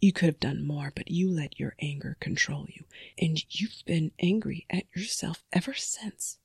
You 0.00 0.12
could 0.12 0.26
have 0.26 0.40
done 0.40 0.66
more, 0.66 0.92
but 0.94 1.10
you 1.10 1.30
let 1.30 1.58
your 1.58 1.74
anger 1.80 2.16
control 2.20 2.66
you, 2.68 2.84
and 3.18 3.42
you've 3.48 3.82
been 3.86 4.12
angry 4.20 4.66
at 4.68 4.84
yourself 4.94 5.42
ever 5.52 5.72
since. 5.72 6.38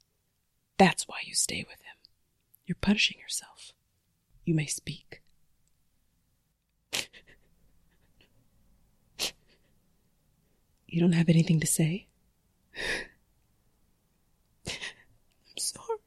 That's 0.77 1.07
why 1.07 1.17
you 1.25 1.33
stay 1.33 1.65
with 1.67 1.81
him. 1.81 1.97
You're 2.65 2.77
punishing 2.79 3.19
yourself. 3.19 3.73
You 4.45 4.53
may 4.53 4.67
speak. 4.67 5.21
You 10.91 11.01
don't 11.01 11.11
have 11.13 11.29
anything 11.29 11.59
to 11.59 11.67
say? 11.67 12.07
I'm 14.67 14.73
sorry. 15.57 15.99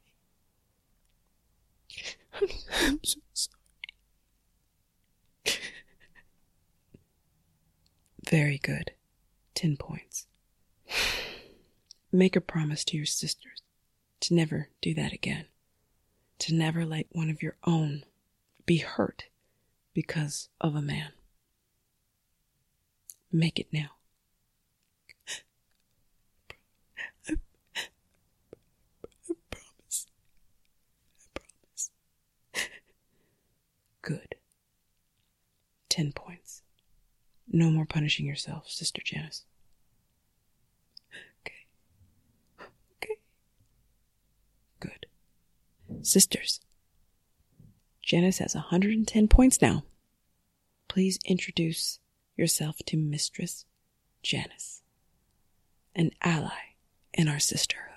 I'm, 2.81 2.99
so 3.03 3.19
sorry. 3.33 3.55
Very 8.29 8.57
good. 8.57 8.91
Ten 9.53 9.77
points. 9.77 10.27
Make 12.11 12.35
a 12.35 12.41
promise 12.41 12.83
to 12.85 12.97
your 12.97 13.05
sisters 13.05 13.61
to 14.21 14.33
never 14.33 14.69
do 14.81 14.93
that 14.95 15.13
again. 15.13 15.45
To 16.39 16.53
never 16.53 16.85
let 16.85 17.07
one 17.11 17.29
of 17.29 17.41
your 17.41 17.55
own 17.65 18.03
be 18.65 18.77
hurt 18.77 19.25
because 19.93 20.49
of 20.59 20.75
a 20.75 20.81
man. 20.81 21.11
Make 23.31 23.59
it 23.59 23.67
now. 23.71 23.89
I 27.29 27.35
promise. 29.49 30.07
I 31.15 31.27
promise. 31.33 31.89
Good. 34.03 34.35
Ten 35.89 36.11
points. 36.11 36.61
No 37.47 37.71
more 37.71 37.85
punishing 37.85 38.25
yourself, 38.25 38.69
Sister 38.69 39.01
Janice. 39.03 39.45
Okay. 41.41 41.65
Okay. 43.01 43.15
Good. 44.79 45.05
Sisters, 46.01 46.59
Janice 48.01 48.39
has 48.39 48.53
110 48.55 49.27
points 49.29 49.61
now. 49.61 49.83
Please 50.89 51.17
introduce 51.25 51.99
yourself 52.35 52.77
to 52.87 52.97
Mistress 52.97 53.65
Janice, 54.21 54.81
an 55.95 56.11
ally 56.21 56.75
in 57.13 57.27
our 57.29 57.39
sisterhood. 57.39 57.92